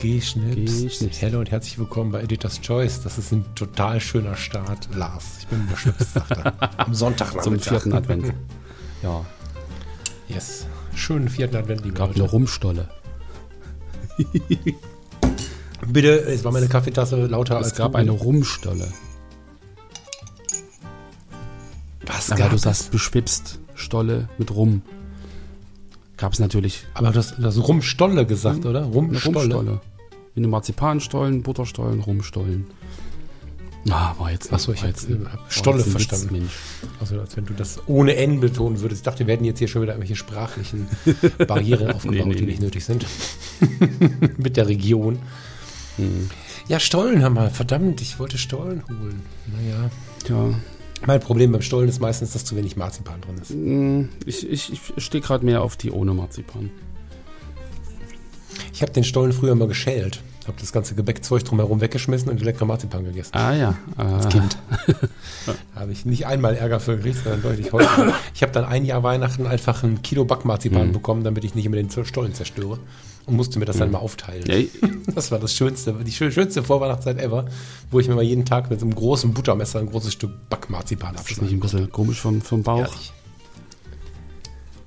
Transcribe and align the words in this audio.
Geschnipst. 0.00 0.82
Geschnipst. 0.82 1.22
Hallo 1.22 1.40
und 1.40 1.50
herzlich 1.50 1.78
willkommen 1.78 2.10
bei 2.10 2.22
Editor's 2.22 2.60
Choice. 2.62 3.02
Das 3.02 3.18
ist 3.18 3.32
ein 3.32 3.44
total 3.54 4.00
schöner 4.00 4.34
Start. 4.34 4.88
Lars, 4.94 5.24
ich 5.40 5.46
bin 5.48 5.66
beschwipst, 5.66 6.14
sagt 6.14 6.30
er. 6.38 6.54
Am 6.80 6.94
Sonntag 6.94 7.42
Zum 7.42 7.58
vierten 7.58 7.92
Advent. 7.92 8.32
Ja, 9.02 9.24
Yes. 10.28 10.66
Schönen 10.94 11.28
vierten 11.28 11.56
Advent, 11.56 11.82
liebe 11.84 11.94
gab 11.96 12.10
eine 12.10 12.18
Leute. 12.20 12.30
Rumstolle. 12.32 12.88
Bitte, 15.86 16.10
es 16.20 16.44
war 16.44 16.52
meine 16.52 16.68
Kaffeetasse 16.68 17.26
lauter 17.26 17.56
als 17.56 17.68
Es 17.68 17.74
gab 17.74 17.92
du. 17.92 17.98
eine 17.98 18.10
Rumstolle. 18.12 18.88
Was 22.06 22.30
Aber 22.30 22.38
gab 22.40 22.50
du 22.50 22.56
es? 22.56 22.62
sagst 22.62 22.90
beschwipst, 22.90 23.58
Stolle 23.74 24.28
mit 24.38 24.54
Rum. 24.54 24.82
Gab 26.16 26.32
es 26.34 26.38
natürlich 26.38 26.86
Aber 26.94 27.10
du 27.10 27.18
hast, 27.18 27.38
du 27.38 27.44
hast 27.44 27.56
Rumstolle 27.58 28.24
gesagt, 28.26 28.64
oder? 28.66 28.82
eine 28.84 28.92
Rumstolle. 28.92 29.54
Rumstolle. 29.54 29.80
Wie 30.40 30.44
eine 30.46 30.52
Marzipanstollen, 30.52 31.42
Butterstollen, 31.42 32.00
Rumstollen. 32.00 32.64
Ah, 33.90 34.14
war 34.18 34.30
jetzt, 34.32 34.50
Ach 34.54 34.58
so, 34.58 34.72
ich 34.72 34.78
war 34.82 34.88
hab, 34.88 34.96
jetzt 34.96 35.06
ein- 35.10 35.26
hab 35.30 35.38
war 35.40 35.50
Stolle 35.50 35.84
verstanden. 35.84 36.24
Witz, 36.24 36.30
Mensch. 36.32 36.52
Also 36.98 37.20
als 37.20 37.36
wenn 37.36 37.44
du 37.44 37.52
das 37.52 37.78
ohne 37.86 38.16
N 38.16 38.40
betonen 38.40 38.80
würdest. 38.80 39.00
Ich 39.00 39.04
dachte, 39.04 39.18
wir 39.20 39.26
werden 39.26 39.44
jetzt 39.44 39.58
hier 39.58 39.68
schon 39.68 39.82
wieder 39.82 39.92
irgendwelche 39.92 40.16
sprachlichen 40.16 40.88
Barrieren 41.46 41.90
aufgebaut, 41.92 42.26
Nee, 42.26 42.32
nee, 42.32 42.34
die 42.40 42.46
nicht 42.46 42.60
nee. 42.60 42.64
nötig 42.66 42.86
sind. 42.86 43.04
Mit 44.38 44.56
der 44.56 44.66
Region. 44.68 45.18
Hm. 45.96 46.30
Ja, 46.68 46.80
Stollen 46.80 47.22
haben 47.22 47.34
wir. 47.34 47.50
Verdammt, 47.50 48.00
ich 48.00 48.18
wollte 48.18 48.38
Stollen 48.38 48.82
holen. 48.88 49.20
Naja. 49.54 49.90
Ja, 50.26 50.54
Mein 51.06 51.20
Problem 51.20 51.52
beim 51.52 51.60
Stollen 51.62 51.88
ist 51.90 52.00
meistens, 52.00 52.32
dass 52.32 52.46
zu 52.46 52.56
wenig 52.56 52.78
Marzipan 52.78 53.20
drin 53.20 53.36
ist. 53.42 53.50
mm, 53.50 54.08
ich, 54.24 54.48
ich, 54.50 54.72
ich 54.96 55.04
stehe 55.04 55.20
gerade 55.22 55.44
mehr 55.44 55.60
auf 55.60 55.76
die 55.76 55.90
ohne 55.90 56.14
Marzipan. 56.14 56.70
Ich 58.72 58.80
habe 58.82 58.92
den 58.92 59.04
Stollen 59.04 59.32
früher 59.34 59.54
mal 59.54 59.68
geschält. 59.68 60.22
Habe 60.50 60.60
das 60.60 60.72
ganze 60.72 60.94
Gebäckzeug 60.96 61.44
drumherum 61.44 61.80
weggeschmissen 61.80 62.28
und 62.28 62.40
die 62.40 62.44
leckere 62.44 62.64
Marzipan 62.66 63.04
gegessen. 63.04 63.30
Ah 63.36 63.54
ja. 63.54 63.74
Als 63.96 64.26
Ah, 64.26 64.28
Kind. 64.28 64.58
Da 65.46 65.80
habe 65.82 65.92
ich 65.92 66.04
nicht 66.04 66.26
einmal 66.26 66.56
Ärger 66.56 66.80
für 66.80 66.96
gekriegt, 66.96 67.18
sondern 67.22 67.42
deutlich 67.42 67.72
häufiger. 67.72 68.12
Ich 68.34 68.42
habe 68.42 68.52
dann 68.52 68.64
ein 68.64 68.84
Jahr 68.84 69.02
Weihnachten 69.02 69.46
einfach 69.46 69.82
ein 69.84 70.02
Kilo 70.02 70.24
Backmarzipan 70.24 70.88
Mhm. 70.88 70.92
bekommen, 70.92 71.22
damit 71.24 71.44
ich 71.44 71.54
nicht 71.54 71.64
immer 71.66 71.76
den 71.76 71.88
Stollen 71.90 72.34
zerstöre. 72.34 72.78
Und 73.26 73.36
musste 73.36 73.58
mir 73.60 73.64
das 73.64 73.76
dann 73.76 73.90
mal 73.92 73.98
aufteilen. 73.98 74.44
Ja, 74.46 74.56
Das 75.14 75.30
war 75.30 75.38
das 75.38 75.54
Schönste, 75.54 75.92
die 76.04 76.10
schö- 76.10 76.30
schönste 76.32 76.62
Vorweihnachtszeit 76.64 77.18
ever, 77.20 77.44
wo 77.92 78.00
ich 78.00 78.08
mir 78.08 78.14
mal 78.16 78.22
jeden 78.24 78.44
Tag 78.44 78.70
mit 78.70 78.80
so 78.80 78.86
einem 78.86 78.94
großen 78.94 79.32
Buttermesser 79.32 79.78
ein 79.78 79.88
großes 79.88 80.12
Stück 80.14 80.32
Backmarzipan 80.50 81.14
ist 81.14 81.30
das 81.30 81.40
nicht 81.40 81.52
ein 81.52 81.60
bisschen 81.60 81.90
komisch 81.92 82.20
vom, 82.20 82.40
vom 82.42 82.62
Bauch? 82.64 82.80
Ehrlich. 82.80 83.12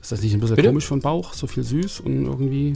Ist 0.02 0.12
das 0.12 0.22
nicht 0.22 0.34
ein 0.34 0.40
bisschen 0.42 0.58
Bitte? 0.58 0.68
komisch 0.68 0.86
vom 0.88 1.00
Bauch? 1.00 1.34
So 1.34 1.48
viel 1.48 1.64
süß 1.64 2.02
und 2.02 2.26
irgendwie. 2.26 2.74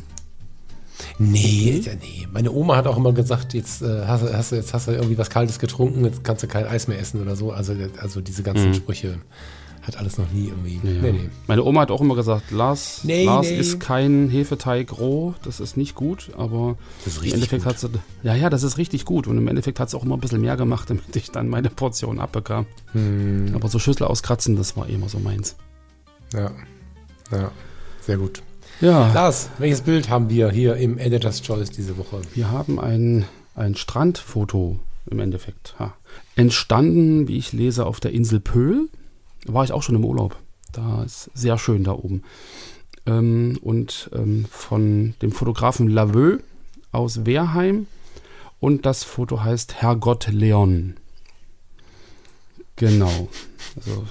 Nee, 1.20 1.82
ja, 1.84 1.94
nee. 1.96 2.28
Meine 2.32 2.52
Oma 2.52 2.76
hat 2.76 2.88
auch 2.88 2.98
immer 2.98 3.14
gesagt, 3.14 3.54
jetzt, 3.54 3.82
äh, 3.82 4.06
hast, 4.06 4.24
du- 4.24 4.34
hast, 4.36 4.52
jetzt 4.52 4.74
hast 4.74 4.88
du 4.88 4.92
irgendwie 4.92 5.18
was 5.18 5.30
Kaltes 5.30 5.60
getrunken, 5.60 6.06
jetzt 6.06 6.24
kannst 6.24 6.44
du 6.44 6.48
kein 6.48 6.66
Eis 6.66 6.88
mehr 6.88 7.00
essen 7.00 7.22
oder 7.22 7.36
so. 7.36 7.52
Also, 7.52 7.74
also 8.00 8.22
diese 8.22 8.44
ganzen 8.44 8.74
Sprüche 8.74 9.20
hat 9.84 9.98
alles 9.98 10.18
noch 10.18 10.30
nie 10.32 10.48
irgendwie. 10.50 10.82
Ja. 10.84 11.02
Nee, 11.02 11.12
nee. 11.14 11.30
Meine 11.48 11.64
Oma 11.64 11.82
hat 11.82 11.92
auch 11.92 12.02
immer 12.02 12.16
gesagt, 12.16 12.52
Lars, 12.52 13.02
Nee, 13.04 13.24
Lars 13.24 13.48
ist 13.50 13.80
kein 13.80 14.28
Hefeteig 14.30 14.98
roh, 15.00 15.34
das 15.44 15.62
ist 15.62 15.78
nicht 15.78 15.96
gut, 15.96 16.30
aber 16.38 16.76
im 17.06 17.34
Endeffekt 17.36 17.66
hat 17.66 17.80
sie, 17.80 17.88
ja, 18.22 18.36
ja, 18.36 18.50
das 18.50 18.64
ist 18.64 18.78
richtig 18.78 19.06
gut 19.06 19.28
und 19.28 19.38
im 19.38 19.48
Endeffekt 19.48 19.80
hat 19.80 19.88
es 19.88 19.96
auch 19.96 20.04
immer 20.04 20.18
ein 20.18 20.20
bisschen 20.20 20.42
mehr 20.42 20.58
gemacht, 20.58 20.90
damit 20.90 21.16
ich 21.16 21.32
dann 21.32 21.48
meine 21.48 21.70
Portion 21.70 22.20
abbekam. 22.20 22.66
Hm, 22.92 23.52
Aber 23.56 23.70
so 23.70 23.80
Schüssel 23.80 24.08
auskratzen, 24.08 24.58
das 24.58 24.76
war 24.76 24.90
eh 24.90 24.94
immer 24.96 25.08
so 25.08 25.20
meins. 25.20 25.56
ja. 26.34 26.52
ja, 27.32 27.52
sehr 28.02 28.18
gut. 28.18 28.42
Ja, 28.80 29.12
Lars, 29.12 29.50
welches 29.58 29.82
Bild 29.82 30.10
haben 30.10 30.30
wir 30.30 30.52
hier 30.52 30.76
im 30.76 31.00
Editor's 31.00 31.42
Choice 31.42 31.72
diese 31.72 31.98
Woche? 31.98 32.22
wir 32.36 32.52
haben 32.52 32.80
ein, 32.80 33.26
ein 33.56 33.76
Strandfoto 33.76 34.78
im 35.10 35.20
Endeffekt. 35.20 35.74
Ha. 35.80 35.96
Entstanden, 36.36 37.28
wie 37.28 37.38
ich 37.38 37.54
lese, 37.54 37.88
auf 37.88 38.00
der 38.00 38.12
Insel 38.12 38.40
Pöhl. 38.40 38.88
Da 39.46 39.54
war 39.54 39.64
ich 39.64 39.72
auch 39.72 39.82
schon 39.82 39.96
im 39.96 40.06
Urlaub. 40.06 40.38
Da 40.74 41.04
ist 41.04 41.32
sehr 41.34 41.58
schön 41.58 41.84
da 41.84 41.94
oben. 41.94 42.22
Ähm, 43.08 43.58
und 43.64 44.12
ähm, 44.14 44.46
von 44.52 45.16
dem 45.24 45.32
Fotografen 45.32 45.88
Laveux 45.88 46.44
aus 46.92 47.26
Wehrheim. 47.26 47.88
Und 48.60 48.86
das 48.86 49.04
Foto 49.04 49.44
heißt 49.44 49.82
Herrgott 49.82 50.28
Leon. 50.28 50.98
Genau. 52.76 53.28
Also 53.76 54.06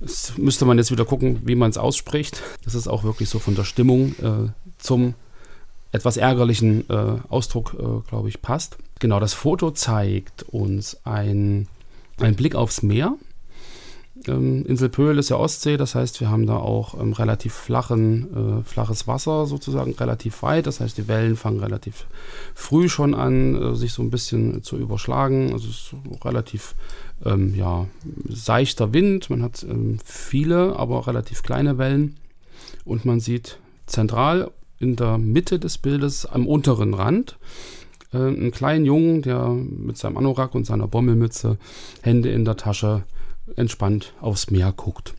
es 0.00 0.36
müsste 0.38 0.64
man 0.64 0.78
jetzt 0.78 0.90
wieder 0.90 1.04
gucken, 1.04 1.40
wie 1.44 1.54
man 1.54 1.70
es 1.70 1.78
ausspricht. 1.78 2.42
Das 2.64 2.74
ist 2.74 2.88
auch 2.88 3.04
wirklich 3.04 3.28
so 3.28 3.38
von 3.38 3.54
der 3.54 3.64
Stimmung 3.64 4.14
äh, 4.22 4.50
zum 4.78 5.14
etwas 5.92 6.16
ärgerlichen 6.16 6.88
äh, 6.88 7.18
Ausdruck, 7.28 7.74
äh, 7.74 8.08
glaube 8.08 8.28
ich, 8.28 8.42
passt. 8.42 8.78
Genau, 8.98 9.20
das 9.20 9.34
Foto 9.34 9.70
zeigt 9.70 10.42
uns 10.44 10.98
ein, 11.04 11.68
einen 12.18 12.36
Blick 12.36 12.54
aufs 12.54 12.82
Meer. 12.82 13.14
Ähm, 14.26 14.64
Insel 14.66 14.88
Pöhl 14.88 15.18
ist 15.18 15.30
ja 15.30 15.36
Ostsee, 15.36 15.76
das 15.76 15.94
heißt, 15.94 16.20
wir 16.20 16.30
haben 16.30 16.46
da 16.46 16.56
auch 16.56 17.00
ähm, 17.00 17.12
relativ 17.12 17.54
flachen, 17.54 18.60
äh, 18.60 18.64
flaches 18.64 19.06
Wasser 19.06 19.46
sozusagen, 19.46 19.92
relativ 19.94 20.42
weit. 20.42 20.66
Das 20.66 20.80
heißt, 20.80 20.98
die 20.98 21.08
Wellen 21.08 21.36
fangen 21.36 21.60
relativ 21.60 22.06
früh 22.54 22.88
schon 22.88 23.14
an, 23.14 23.54
äh, 23.54 23.74
sich 23.74 23.92
so 23.92 24.02
ein 24.02 24.10
bisschen 24.10 24.62
zu 24.62 24.76
überschlagen. 24.76 25.52
Also 25.52 25.68
es 25.68 25.92
ist 25.92 26.24
relativ 26.24 26.74
ähm, 27.24 27.54
ja, 27.54 27.86
seichter 28.28 28.92
Wind. 28.92 29.30
Man 29.30 29.42
hat 29.42 29.62
ähm, 29.62 29.98
viele, 30.04 30.76
aber 30.76 31.06
relativ 31.06 31.42
kleine 31.42 31.78
Wellen. 31.78 32.16
Und 32.84 33.04
man 33.04 33.20
sieht 33.20 33.58
zentral 33.86 34.50
in 34.78 34.96
der 34.96 35.18
Mitte 35.18 35.58
des 35.58 35.78
Bildes 35.78 36.26
am 36.26 36.46
unteren 36.46 36.94
Rand 36.94 37.38
äh, 38.12 38.18
einen 38.18 38.50
kleinen 38.50 38.84
Jungen, 38.84 39.22
der 39.22 39.48
mit 39.48 39.96
seinem 39.96 40.16
Anorak 40.16 40.54
und 40.54 40.66
seiner 40.66 40.88
Bommelmütze, 40.88 41.58
Hände 42.02 42.30
in 42.30 42.44
der 42.44 42.56
Tasche, 42.56 43.02
entspannt 43.56 44.12
aufs 44.20 44.50
Meer 44.50 44.72
guckt. 44.72 45.14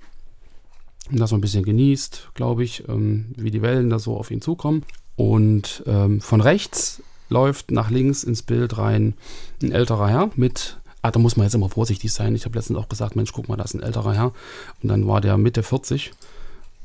Und 1.11 1.19
das 1.19 1.31
so 1.31 1.35
ein 1.35 1.41
bisschen 1.41 1.65
genießt, 1.65 2.29
glaube 2.33 2.63
ich, 2.63 2.87
ähm, 2.87 3.33
wie 3.35 3.51
die 3.51 3.61
Wellen 3.61 3.89
da 3.89 3.99
so 3.99 4.17
auf 4.17 4.31
ihn 4.31 4.41
zukommen. 4.41 4.83
Und 5.15 5.83
ähm, 5.85 6.21
von 6.21 6.41
rechts 6.41 7.01
läuft 7.29 7.71
nach 7.71 7.89
links 7.89 8.23
ins 8.23 8.43
Bild 8.43 8.77
rein 8.77 9.15
ein 9.61 9.71
älterer 9.71 10.09
Herr 10.09 10.29
mit, 10.35 10.77
ah, 11.01 11.11
da 11.11 11.19
muss 11.19 11.37
man 11.37 11.45
jetzt 11.45 11.55
immer 11.55 11.69
vorsichtig 11.69 12.13
sein. 12.13 12.35
Ich 12.35 12.45
habe 12.45 12.57
letztens 12.57 12.79
auch 12.79 12.89
gesagt, 12.89 13.15
Mensch, 13.15 13.31
guck 13.33 13.49
mal, 13.49 13.57
da 13.57 13.63
ist 13.63 13.73
ein 13.73 13.83
älterer 13.83 14.13
Herr. 14.13 14.33
Und 14.81 14.89
dann 14.89 15.07
war 15.07 15.21
der 15.21 15.37
Mitte 15.37 15.63
40. 15.63 16.11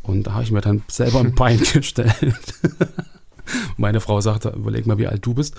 Und 0.02 0.24
da 0.24 0.34
habe 0.34 0.44
ich 0.44 0.52
mir 0.52 0.60
dann 0.60 0.82
selber 0.88 1.20
ein 1.20 1.34
Bein 1.34 1.58
gestellt. 1.58 2.14
Meine 3.76 4.00
Frau 4.00 4.20
sagte, 4.20 4.50
überleg 4.50 4.86
mal, 4.86 4.98
wie 4.98 5.06
alt 5.06 5.24
du 5.24 5.34
bist. 5.34 5.54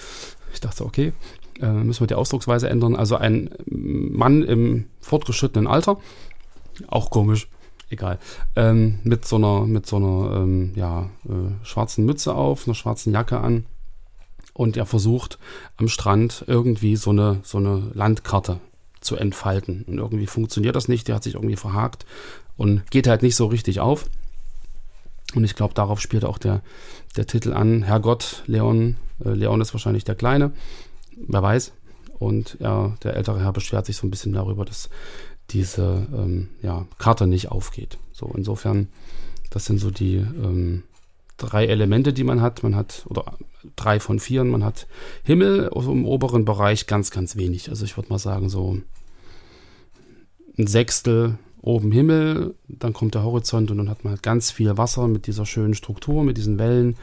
Ich 0.53 0.59
dachte, 0.59 0.85
okay, 0.85 1.13
äh, 1.61 1.71
müssen 1.71 2.01
wir 2.01 2.07
die 2.07 2.15
Ausdrucksweise 2.15 2.69
ändern. 2.69 2.95
Also 2.95 3.15
ein 3.15 3.49
Mann 3.65 4.43
im 4.43 4.85
fortgeschrittenen 4.99 5.67
Alter, 5.67 5.97
auch 6.87 7.09
komisch, 7.09 7.47
egal, 7.89 8.19
ähm, 8.55 8.99
mit 9.03 9.25
so 9.25 9.37
einer, 9.37 9.65
mit 9.65 9.85
so 9.85 9.97
einer 9.97 10.37
ähm, 10.37 10.73
ja, 10.75 11.09
äh, 11.25 11.65
schwarzen 11.65 12.05
Mütze 12.05 12.33
auf, 12.33 12.67
einer 12.67 12.75
schwarzen 12.75 13.13
Jacke 13.13 13.39
an. 13.39 13.65
Und 14.53 14.75
er 14.75 14.87
versucht 14.87 15.37
am 15.77 15.87
Strand 15.87 16.43
irgendwie 16.47 16.95
so 16.95 17.11
eine, 17.11 17.39
so 17.43 17.59
eine 17.59 17.91
Landkarte 17.93 18.59
zu 19.01 19.15
entfalten. 19.15 19.83
Und 19.87 19.99
irgendwie 19.99 20.25
funktioniert 20.25 20.75
das 20.75 20.87
nicht. 20.87 21.07
Der 21.07 21.15
hat 21.15 21.23
sich 21.23 21.35
irgendwie 21.35 21.55
verhakt 21.55 22.05
und 22.57 22.89
geht 22.89 23.07
halt 23.07 23.21
nicht 23.21 23.35
so 23.35 23.45
richtig 23.45 23.79
auf. 23.79 24.05
Und 25.35 25.43
ich 25.43 25.55
glaube, 25.55 25.73
darauf 25.73 26.01
spielt 26.01 26.25
auch 26.25 26.37
der, 26.37 26.61
der 27.15 27.27
Titel 27.27 27.53
an. 27.53 27.83
Herrgott, 27.83 28.43
Leon, 28.47 28.97
äh, 29.23 29.29
Leon 29.29 29.61
ist 29.61 29.73
wahrscheinlich 29.73 30.03
der 30.03 30.15
Kleine, 30.15 30.51
wer 31.27 31.41
weiß. 31.41 31.73
Und 32.19 32.57
ja, 32.59 32.95
der 33.03 33.15
ältere 33.15 33.39
Herr 33.41 33.53
beschwert 33.53 33.85
sich 33.85 33.97
so 33.97 34.07
ein 34.07 34.11
bisschen 34.11 34.33
darüber, 34.33 34.65
dass 34.65 34.89
diese 35.51 36.07
ähm, 36.13 36.49
ja, 36.61 36.85
Karte 36.97 37.27
nicht 37.27 37.51
aufgeht. 37.51 37.97
So, 38.11 38.31
insofern, 38.35 38.87
das 39.49 39.65
sind 39.65 39.79
so 39.79 39.91
die 39.91 40.15
ähm, 40.15 40.83
drei 41.37 41.65
Elemente, 41.67 42.13
die 42.13 42.23
man 42.23 42.41
hat. 42.41 42.63
Man 42.63 42.75
hat, 42.75 43.05
oder 43.07 43.37
drei 43.75 43.99
von 43.99 44.19
vier, 44.19 44.43
man 44.43 44.63
hat 44.63 44.87
Himmel, 45.23 45.69
also 45.69 45.91
im 45.91 46.05
oberen 46.05 46.45
Bereich 46.45 46.87
ganz, 46.87 47.11
ganz 47.11 47.35
wenig. 47.35 47.69
Also 47.69 47.85
ich 47.85 47.95
würde 47.97 48.09
mal 48.09 48.19
sagen, 48.19 48.49
so 48.49 48.79
ein 50.57 50.67
Sechstel 50.67 51.37
oben 51.61 51.91
Himmel, 51.91 52.55
dann 52.67 52.93
kommt 52.93 53.15
der 53.15 53.23
Horizont 53.23 53.71
und 53.71 53.77
dann 53.77 53.89
hat 53.89 54.03
man 54.03 54.11
halt 54.11 54.23
ganz 54.23 54.51
viel 54.51 54.77
Wasser 54.77 55.07
mit 55.07 55.27
dieser 55.27 55.45
schönen 55.45 55.73
Struktur, 55.73 56.23
mit 56.23 56.37
diesen 56.37 56.59
Wellen. 56.59 56.95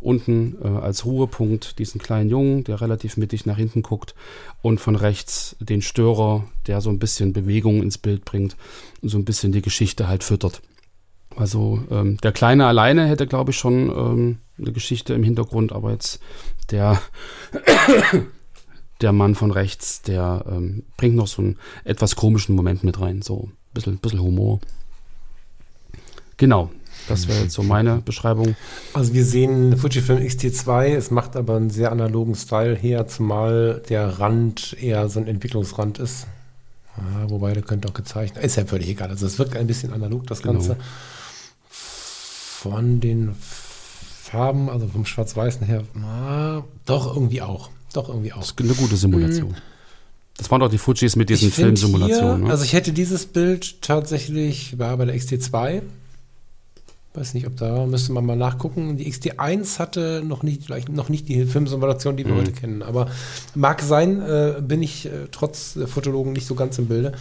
Unten 0.00 0.56
äh, 0.62 0.68
als 0.68 1.04
Ruhepunkt 1.04 1.78
diesen 1.78 2.00
kleinen 2.00 2.30
Jungen, 2.30 2.64
der 2.64 2.80
relativ 2.80 3.16
mittig 3.16 3.46
nach 3.46 3.56
hinten 3.56 3.82
guckt 3.82 4.14
und 4.62 4.80
von 4.80 4.96
rechts 4.96 5.56
den 5.60 5.82
Störer, 5.82 6.44
der 6.66 6.80
so 6.80 6.90
ein 6.90 6.98
bisschen 6.98 7.32
Bewegung 7.32 7.82
ins 7.82 7.98
Bild 7.98 8.24
bringt 8.24 8.56
und 9.02 9.08
so 9.08 9.18
ein 9.18 9.24
bisschen 9.24 9.52
die 9.52 9.62
Geschichte 9.62 10.08
halt 10.08 10.24
füttert. 10.24 10.62
Also 11.36 11.84
ähm, 11.90 12.16
der 12.18 12.32
Kleine 12.32 12.66
alleine 12.66 13.06
hätte, 13.06 13.26
glaube 13.26 13.52
ich, 13.52 13.56
schon 13.56 13.90
ähm, 13.90 14.38
eine 14.58 14.72
Geschichte 14.72 15.14
im 15.14 15.22
Hintergrund, 15.22 15.72
aber 15.72 15.92
jetzt 15.92 16.20
der, 16.70 17.00
der 19.00 19.12
Mann 19.12 19.34
von 19.36 19.52
rechts, 19.52 20.02
der 20.02 20.44
ähm, 20.48 20.84
bringt 20.96 21.14
noch 21.14 21.28
so 21.28 21.42
einen 21.42 21.58
etwas 21.84 22.16
komischen 22.16 22.56
Moment 22.56 22.82
mit 22.82 23.00
rein, 23.00 23.22
so 23.22 23.50
bisschen, 23.72 23.98
bisschen 23.98 24.20
Humor. 24.20 24.60
Genau, 26.36 26.70
das 27.08 27.26
wäre 27.26 27.42
jetzt 27.42 27.54
so 27.54 27.62
meine 27.62 27.96
Beschreibung. 27.96 28.54
Also 28.94 29.12
wir 29.12 29.24
sehen 29.24 29.76
Fujifilm 29.76 30.22
X-T2, 30.22 30.94
es 30.94 31.10
macht 31.10 31.36
aber 31.36 31.56
einen 31.56 31.70
sehr 31.70 31.90
analogen 31.90 32.34
Style 32.34 32.76
her, 32.76 33.06
zumal 33.08 33.82
der 33.88 34.20
Rand 34.20 34.76
eher 34.80 35.08
so 35.08 35.18
ein 35.20 35.26
Entwicklungsrand 35.26 35.98
ist. 35.98 36.26
Ja, 36.96 37.30
wobei, 37.30 37.52
der 37.52 37.62
könnte 37.62 37.88
auch 37.88 37.94
gezeichnet. 37.94 38.44
Ist 38.44 38.56
ja 38.56 38.64
völlig 38.64 38.88
egal. 38.88 39.08
Also 39.08 39.26
es 39.26 39.38
wirkt 39.38 39.56
ein 39.56 39.66
bisschen 39.66 39.92
analog, 39.92 40.26
das 40.26 40.42
Genau. 40.42 40.54
Ganze. 40.54 40.76
Von 41.70 43.00
den 43.00 43.34
Farben, 43.40 44.68
also 44.68 44.88
vom 44.88 45.06
Schwarz-Weißen 45.06 45.64
her, 45.66 45.84
na, 45.94 46.64
doch 46.86 47.14
irgendwie 47.14 47.40
auch. 47.40 47.70
Doch 47.92 48.08
irgendwie 48.08 48.32
auch. 48.32 48.40
Das 48.40 48.50
ist 48.50 48.60
eine 48.60 48.74
gute 48.74 48.96
Simulation. 48.96 49.54
Das 50.38 50.50
waren 50.50 50.60
doch 50.60 50.70
die 50.70 50.78
Fujis 50.78 51.14
mit 51.16 51.28
diesen 51.28 51.50
Filmsimulationen. 51.52 52.44
Ne? 52.44 52.50
Also 52.50 52.64
ich 52.64 52.72
hätte 52.72 52.92
dieses 52.92 53.26
Bild 53.26 53.82
tatsächlich, 53.82 54.78
war 54.78 54.96
bei 54.96 55.04
der 55.04 55.14
XT2. 55.16 55.82
Weiß 57.14 57.34
nicht, 57.34 57.46
ob 57.46 57.56
da 57.56 57.84
müsste 57.86 58.12
man 58.12 58.24
mal 58.24 58.36
nachgucken. 58.36 58.96
Die 58.96 59.10
XT1 59.12 59.78
hatte 59.80 60.22
noch 60.24 60.42
nicht, 60.44 60.62
vielleicht 60.64 60.88
noch 60.90 61.08
nicht 61.08 61.28
die 61.28 61.44
Filmsimulation, 61.44 62.16
die 62.16 62.24
wir 62.24 62.34
Mhm. 62.34 62.38
heute 62.38 62.52
kennen. 62.52 62.82
Aber 62.82 63.10
mag 63.56 63.82
sein, 63.82 64.20
äh, 64.22 64.60
bin 64.60 64.82
ich 64.82 65.06
äh, 65.06 65.26
trotz 65.32 65.74
äh, 65.74 65.86
Fotologen 65.88 66.32
nicht 66.32 66.46
so 66.46 66.54
ganz 66.54 66.78
im 66.78 66.86
Bilde. 66.86 67.12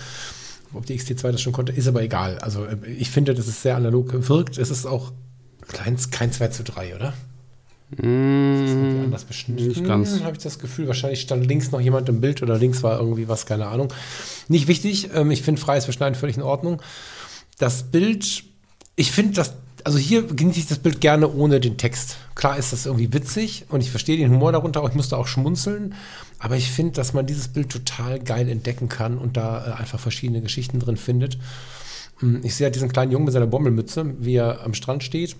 Ob 0.73 0.85
die 0.85 0.99
XT2 0.99 1.31
das 1.31 1.41
schon 1.41 1.53
konnte, 1.53 1.71
ist 1.71 1.87
aber 1.87 2.03
egal. 2.03 2.37
Also 2.39 2.65
äh, 2.65 2.77
ich 2.99 3.09
finde, 3.09 3.33
dass 3.33 3.47
es 3.47 3.63
sehr 3.63 3.75
analog 3.75 4.13
wirkt. 4.29 4.59
Es 4.59 4.69
ist 4.69 4.85
auch 4.85 5.11
kein 5.69 5.97
2 5.97 6.47
zu 6.49 6.63
3, 6.63 6.95
oder? 6.95 7.13
Irgendwie 7.91 8.99
Mm, 8.99 9.03
anders 9.05 9.23
beschnitten. 9.23 9.67
nicht 9.67 9.85
ganz. 9.85 10.21
Habe 10.21 10.35
ich 10.37 10.43
das 10.43 10.59
Gefühl. 10.59 10.87
Wahrscheinlich 10.87 11.21
stand 11.21 11.45
links 11.47 11.71
noch 11.71 11.79
jemand 11.79 12.09
im 12.09 12.19
Bild 12.19 12.41
oder 12.43 12.57
links 12.57 12.83
war 12.83 12.99
irgendwie 12.99 13.27
was, 13.27 13.45
keine 13.45 13.67
Ahnung. 13.67 13.93
Nicht 14.49 14.67
wichtig. 14.67 15.09
Ähm, 15.13 15.31
ich 15.31 15.41
finde 15.41 15.61
freies 15.61 15.85
Beschneiden 15.85 16.15
völlig 16.15 16.35
in 16.37 16.43
Ordnung. 16.43 16.81
Das 17.59 17.83
Bild, 17.83 18.43
ich 18.97 19.11
finde 19.11 19.33
das, 19.35 19.53
also 19.83 19.97
hier 19.97 20.23
genieße 20.23 20.59
ich 20.59 20.67
das 20.67 20.79
Bild 20.79 20.99
gerne 20.99 21.31
ohne 21.31 21.59
den 21.61 21.77
Text. 21.77 22.17
Klar 22.35 22.57
ist 22.57 22.73
das 22.73 22.85
irgendwie 22.85 23.13
witzig 23.13 23.65
und 23.69 23.81
ich 23.81 23.89
verstehe 23.89 24.17
den 24.17 24.31
Humor 24.31 24.51
darunter 24.51 24.81
auch. 24.83 24.89
Ich 24.89 24.95
musste 24.95 25.17
auch 25.17 25.27
schmunzeln. 25.27 25.95
Aber 26.39 26.55
ich 26.57 26.69
finde, 26.69 26.91
dass 26.93 27.13
man 27.13 27.25
dieses 27.25 27.47
Bild 27.47 27.69
total 27.69 28.19
geil 28.19 28.47
entdecken 28.49 28.89
kann 28.89 29.17
und 29.17 29.37
da 29.37 29.65
äh, 29.65 29.71
einfach 29.81 29.99
verschiedene 29.99 30.41
Geschichten 30.41 30.79
drin 30.79 30.97
findet. 30.97 31.37
Hm, 32.19 32.41
Ich 32.43 32.55
sehe 32.55 32.65
halt 32.65 32.75
diesen 32.75 32.91
kleinen 32.91 33.11
Jungen 33.11 33.25
mit 33.25 33.33
seiner 33.33 33.47
Bommelmütze, 33.47 34.13
wie 34.19 34.35
er 34.35 34.63
am 34.63 34.73
Strand 34.73 35.03
steht. 35.03 35.35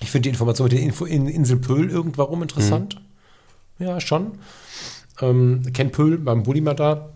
Ich 0.00 0.10
finde 0.10 0.24
die 0.24 0.28
Information 0.30 0.64
mit 0.66 0.72
der 0.72 0.80
Info 0.80 1.04
in 1.04 1.26
Insel 1.26 1.56
Pöhl 1.56 1.90
irgendwann 1.90 2.42
interessant. 2.42 3.00
Ja, 3.78 4.00
schon. 4.00 4.32
Ähm, 5.20 5.62
Ken 5.72 5.90
Pöhl 5.90 6.18
beim 6.18 6.42
Bullimer 6.42 6.74
da. 6.74 7.10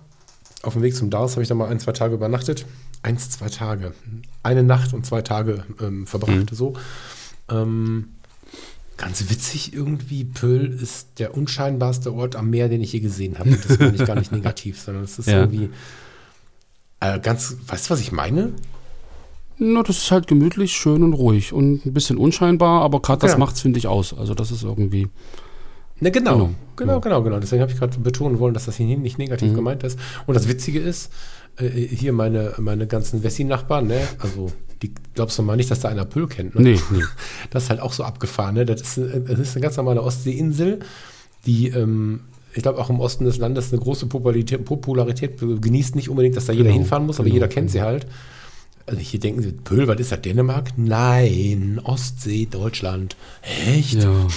Auf 0.62 0.74
dem 0.74 0.82
Weg 0.82 0.94
zum 0.94 1.10
Dars 1.10 1.32
habe 1.32 1.42
ich 1.42 1.48
da 1.48 1.54
mal 1.54 1.68
ein, 1.68 1.80
zwei 1.80 1.92
Tage 1.92 2.14
übernachtet. 2.14 2.66
Eins, 3.02 3.30
zwei 3.30 3.48
Tage. 3.48 3.94
Eine 4.42 4.62
Nacht 4.62 4.92
und 4.94 5.04
zwei 5.06 5.22
Tage 5.22 5.64
ähm, 5.80 6.06
verbracht. 6.06 6.50
So. 6.52 6.74
Ähm, 7.50 8.10
ganz 8.96 9.28
witzig 9.28 9.72
irgendwie. 9.74 10.24
Pöhl 10.24 10.72
ist 10.72 11.18
der 11.18 11.36
unscheinbarste 11.36 12.12
Ort 12.14 12.36
am 12.36 12.50
Meer, 12.50 12.68
den 12.68 12.80
ich 12.80 12.92
je 12.92 13.00
gesehen 13.00 13.38
habe. 13.38 13.50
Und 13.50 13.68
das 13.68 13.78
meine 13.78 13.96
ich 13.96 14.04
gar 14.04 14.14
nicht 14.16 14.30
negativ, 14.32 14.80
sondern 14.80 15.02
es 15.04 15.18
ist 15.18 15.26
Ja. 15.26 15.40
irgendwie 15.40 15.70
äh, 17.00 17.18
ganz, 17.18 17.56
weißt 17.66 17.86
du, 17.86 17.94
was 17.94 18.00
ich 18.00 18.12
meine? 18.12 18.52
Na, 19.58 19.82
das 19.82 19.98
ist 19.98 20.10
halt 20.10 20.26
gemütlich, 20.26 20.72
schön 20.72 21.02
und 21.02 21.12
ruhig 21.12 21.52
und 21.52 21.84
ein 21.86 21.92
bisschen 21.92 22.16
unscheinbar, 22.16 22.82
aber 22.82 23.00
gerade 23.00 23.20
das 23.20 23.32
Ja. 23.32 23.38
macht's, 23.38 23.60
finde 23.60 23.78
ich, 23.78 23.86
aus. 23.86 24.12
Also 24.16 24.34
das 24.34 24.50
ist 24.50 24.62
irgendwie. 24.64 25.08
Ne, 26.00 26.10
genau. 26.10 26.34
Genau. 26.36 26.50
Genau, 26.76 27.00
genau, 27.00 27.22
genau. 27.22 27.38
Deswegen 27.38 27.62
habe 27.62 27.70
ich 27.70 27.78
gerade 27.78 27.96
betonen 27.98 28.38
wollen, 28.40 28.54
dass 28.54 28.64
das 28.64 28.76
hier 28.76 28.86
nicht 28.98 29.18
negativ 29.18 29.52
Mhm. 29.52 29.56
gemeint 29.56 29.84
ist. 29.84 29.98
Und 30.26 30.34
das 30.34 30.48
Witzige 30.48 30.80
ist, 30.80 31.12
äh, 31.58 31.68
hier 31.68 32.12
meine, 32.12 32.54
meine 32.58 32.86
ganzen 32.86 33.22
Wessi-Nachbarn, 33.22 33.86
ne, 33.86 34.00
also 34.18 34.50
die 34.82 34.92
glaubst 35.14 35.38
du 35.38 35.42
mal 35.42 35.56
nicht, 35.56 35.70
dass 35.70 35.80
da 35.80 35.88
einer 35.90 36.04
Pöhl 36.04 36.26
kennt. 36.26 36.56
Ne? 36.56 36.62
Nee, 36.62 36.80
nee. 36.90 37.02
Das 37.50 37.64
ist 37.64 37.70
halt 37.70 37.80
auch 37.80 37.92
so 37.92 38.02
abgefahren. 38.02 38.54
Ne? 38.54 38.64
Das, 38.64 38.80
ist, 38.80 38.98
äh, 38.98 39.20
das 39.20 39.38
ist 39.38 39.54
eine 39.54 39.62
ganz 39.62 39.76
normale 39.76 40.02
Ostseeinsel, 40.02 40.80
die, 41.46 41.68
ähm, 41.68 42.20
ich 42.54 42.62
glaube, 42.62 42.78
auch 42.80 42.90
im 42.90 42.98
Osten 42.98 43.24
des 43.24 43.36
Landes 43.38 43.72
eine 43.72 43.80
große 43.80 44.06
Popularität, 44.06 44.64
Popularität 44.64 45.38
genießt. 45.38 45.94
Nicht 45.94 46.08
unbedingt, 46.08 46.36
dass 46.36 46.46
da 46.46 46.52
jeder 46.52 46.64
Genau, 46.64 46.78
hinfahren 46.78 47.06
muss, 47.06 47.16
aber 47.20 47.24
genau, 47.26 47.34
jeder 47.34 47.48
kennt 47.48 47.70
sie 47.70 47.80
halt. 47.82 48.06
Also 48.86 49.00
hier 49.00 49.20
denken 49.20 49.42
sie, 49.42 49.52
Pöhl, 49.52 49.86
was 49.88 49.98
ist 50.00 50.12
das, 50.12 50.20
Dänemark? 50.22 50.72
Nein, 50.76 51.80
Ostsee, 51.82 52.46
Deutschland. 52.50 53.16
Echt? 53.42 54.02
Ja. 54.02 54.26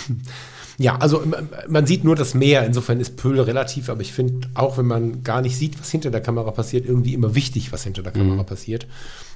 Ja, 0.77 0.97
also 0.97 1.23
ähm, 1.23 1.33
man 1.69 1.85
sieht 1.85 2.03
nur 2.03 2.17
das 2.17 2.33
Meer, 2.33 2.65
insofern 2.65 2.99
ist 2.99 3.15
Pöhl 3.15 3.39
relativ, 3.39 3.87
aber 3.87 4.01
ich 4.01 4.11
finde, 4.11 4.49
auch 4.55 4.77
wenn 4.77 4.85
man 4.85 5.23
gar 5.23 5.41
nicht 5.41 5.55
sieht, 5.55 5.79
was 5.79 5.89
hinter 5.89 6.11
der 6.11 6.19
Kamera 6.19 6.51
passiert, 6.51 6.85
irgendwie 6.85 7.13
immer 7.13 7.33
wichtig, 7.33 7.71
was 7.71 7.85
hinter 7.85 8.03
der 8.03 8.11
Kamera 8.11 8.43
passiert. 8.43 8.85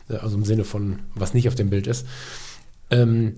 Äh, 0.09 0.15
Also 0.17 0.35
im 0.35 0.44
Sinne 0.44 0.65
von, 0.65 1.00
was 1.15 1.33
nicht 1.33 1.47
auf 1.47 1.55
dem 1.55 1.69
Bild 1.69 1.88
ist. 1.88 2.05
Ähm, 2.91 3.35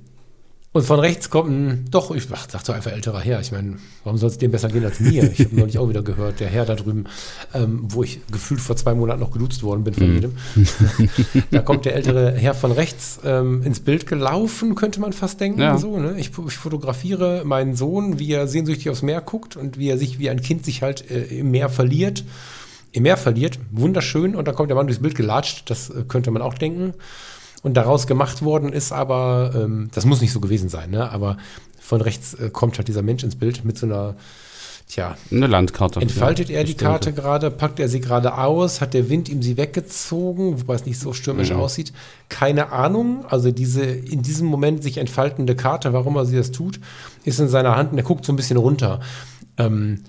und 0.74 0.84
von 0.86 1.02
rechts 1.02 1.30
kommt 1.30 1.50
ein, 1.50 1.86
doch, 1.92 2.12
ich 2.12 2.28
ach, 2.32 2.48
sag 2.50 2.64
doch 2.64 2.74
einfach 2.74 2.94
älterer 2.94 3.20
Herr. 3.20 3.42
Ich 3.42 3.52
meine, 3.52 3.76
warum 4.06 4.18
soll 4.18 4.30
es 4.30 4.38
dem 4.38 4.52
besser 4.52 4.70
gehen 4.70 4.86
als 4.86 5.02
mir? 5.02 5.30
Ich 5.32 5.40
habe 5.42 5.56
neulich 5.56 5.78
auch 5.78 5.90
wieder 5.90 6.02
gehört, 6.02 6.40
der 6.40 6.48
Herr 6.48 6.66
da 6.66 6.76
drüben, 6.76 7.06
ähm, 7.54 7.82
wo 7.90 8.04
ich 8.04 8.22
gefühlt 8.32 8.62
vor 8.62 8.78
zwei 8.78 8.94
Monaten 8.94 9.20
noch 9.20 9.32
geduzt 9.32 9.64
worden 9.64 9.84
bin 9.84 9.94
von 9.94 10.14
jedem. 10.14 10.38
da 11.52 11.60
kommt 11.60 11.84
der 11.84 11.96
ältere 11.96 12.32
Herr 12.32 12.54
von 12.54 12.72
rechts 12.72 13.20
ähm, 13.26 13.64
ins 13.64 13.82
Bild 13.82 14.08
gelaufen, 14.08 14.76
könnte 14.76 15.02
man 15.02 15.12
fast 15.12 15.42
denken. 15.42 15.60
Ja. 15.60 15.78
So, 15.78 15.98
ne? 15.98 16.16
ich, 16.18 16.32
ich 16.48 16.58
fotografiere 16.58 17.44
meinen 17.44 17.76
Sohn, 17.76 18.18
wie 18.18 18.32
er 18.32 18.48
sehnsüchtig 18.48 18.90
aufs 18.90 19.02
Meer 19.02 19.20
guckt 19.20 19.58
und 19.58 19.78
wie 19.78 19.90
er 19.90 19.98
sich 19.98 20.20
wie 20.20 20.30
ein 20.30 20.42
Kind 20.42 20.64
sich 20.64 20.82
halt 20.82 21.12
äh, 21.12 21.24
im 21.24 21.52
Meer 21.52 21.68
verliert. 21.68 22.24
Im 22.94 23.04
Meer 23.04 23.18
verliert, 23.18 23.60
wunderschön. 23.72 24.36
Und 24.36 24.48
dann 24.48 24.56
kommt 24.56 24.70
der 24.70 24.76
Mann 24.78 24.88
durchs 24.88 25.02
Bild 25.02 25.16
gelatscht, 25.16 25.70
das 25.70 25.90
äh, 25.90 26.04
könnte 26.08 26.32
man 26.32 26.42
auch 26.42 26.54
denken. 26.54 26.94
Und 27.64 27.76
daraus 27.76 28.08
gemacht 28.08 28.42
worden 28.44 28.74
ist 28.74 28.92
aber, 28.92 29.52
ähm, 29.56 29.90
das 29.94 30.06
muss 30.06 30.22
nicht 30.22 30.32
so 30.32 30.40
gewesen 30.40 30.70
sein, 30.70 30.90
ne? 30.90 31.12
aber 31.12 31.38
von 31.80 32.02
rechts 32.02 32.34
äh, 32.34 32.50
kommt 32.50 32.78
halt 32.78 32.88
dieser 32.88 33.02
Mensch 33.04 33.24
ins 33.24 33.36
Bild 33.36 33.64
mit 33.66 33.78
so 33.78 33.86
einer, 33.86 34.16
tja, 34.88 35.16
Eine 35.32 35.48
Landkarte. 35.48 36.02
Entfaltet 36.02 36.50
Ja, 36.50 36.58
er 36.58 36.64
die 36.64 36.72
ich 36.72 36.78
denke. 36.78 36.92
Karte 36.92 37.14
gerade, 37.14 37.52
packt 37.52 37.80
er 37.80 37.88
sie 37.88 38.00
gerade 38.02 38.38
aus, 38.38 38.82
hat 38.82 38.94
der 38.96 39.10
Wind 39.10 39.30
ihm 39.30 39.42
sie 39.44 39.58
weggezogen, 39.58 40.60
wobei 40.62 40.76
es 40.76 40.86
nicht 40.86 41.00
so 41.00 41.14
stürmisch 41.14 41.52
Mhm. 41.52 41.58
aussieht. 41.58 41.94
Keine 42.30 42.72
Ahnung. 42.72 43.26
Also 43.30 43.52
diese 43.52 43.84
in 43.84 44.22
diesem 44.24 44.48
Moment 44.48 44.82
sich 44.84 44.98
entfaltende 44.98 45.56
Karte, 45.56 45.94
warum 45.94 46.16
er 46.16 46.26
sie 46.26 46.38
das 46.38 46.52
tut, 46.52 46.80
ist 47.26 47.40
in 47.40 47.48
seiner 47.48 47.76
Hand 47.76 47.92
und 47.92 47.98
er 48.00 48.04
guckt 48.04 48.26
so 48.26 48.34
ein 48.34 48.38
bisschen 48.38 48.58
runter. 48.58 49.02
Ähm, 49.58 50.04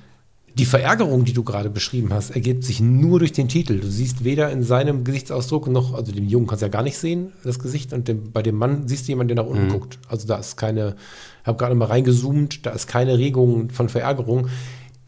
die 0.55 0.67
Verärgerung, 0.67 1.25
die 1.25 1.33
du 1.33 1.45
gerade 1.45 1.71
beschrieben 1.71 2.13
hast, 2.13 2.31
ergibt 2.31 2.65
sich 2.65 2.81
nur 2.81 3.19
durch 3.19 3.33
den 3.33 3.49
Titel. 3.49 3.81
Du 3.81 3.89
siehst 3.89 4.23
weder 4.23 4.51
in 4.51 4.63
seinem 4.63 5.03
Gesichtsausdruck 5.03 5.67
noch, 5.69 5.95
also 5.95 6.13
dem 6.13 6.29
Jungen 6.29 6.47
kannst 6.47 6.61
du 6.63 6.67
ja 6.67 6.71
gar 6.71 6.83
nicht 6.83 6.99
sehen, 6.99 7.33
das 7.43 7.59
Gesicht, 7.59 7.93
und 7.93 8.07
dem, 8.09 8.33
bei 8.33 8.43
dem 8.43 8.57
Mann 8.57 8.87
siehst 8.87 9.07
du 9.07 9.13
jemanden, 9.13 9.35
der 9.35 9.45
nach 9.45 9.51
unten 9.51 9.69
guckt. 9.69 9.99
Also 10.09 10.27
da 10.29 10.37
ist 10.37 10.57
keine, 10.57 10.97
ich 11.41 11.47
habe 11.47 11.57
gerade 11.59 11.75
mal 11.75 11.87
reingezoomt, 11.87 12.67
da 12.67 12.71
ist 12.71 12.87
keine 12.87 13.17
Regung 13.19 13.71
von 13.71 13.89
Verärgerung, 13.89 14.49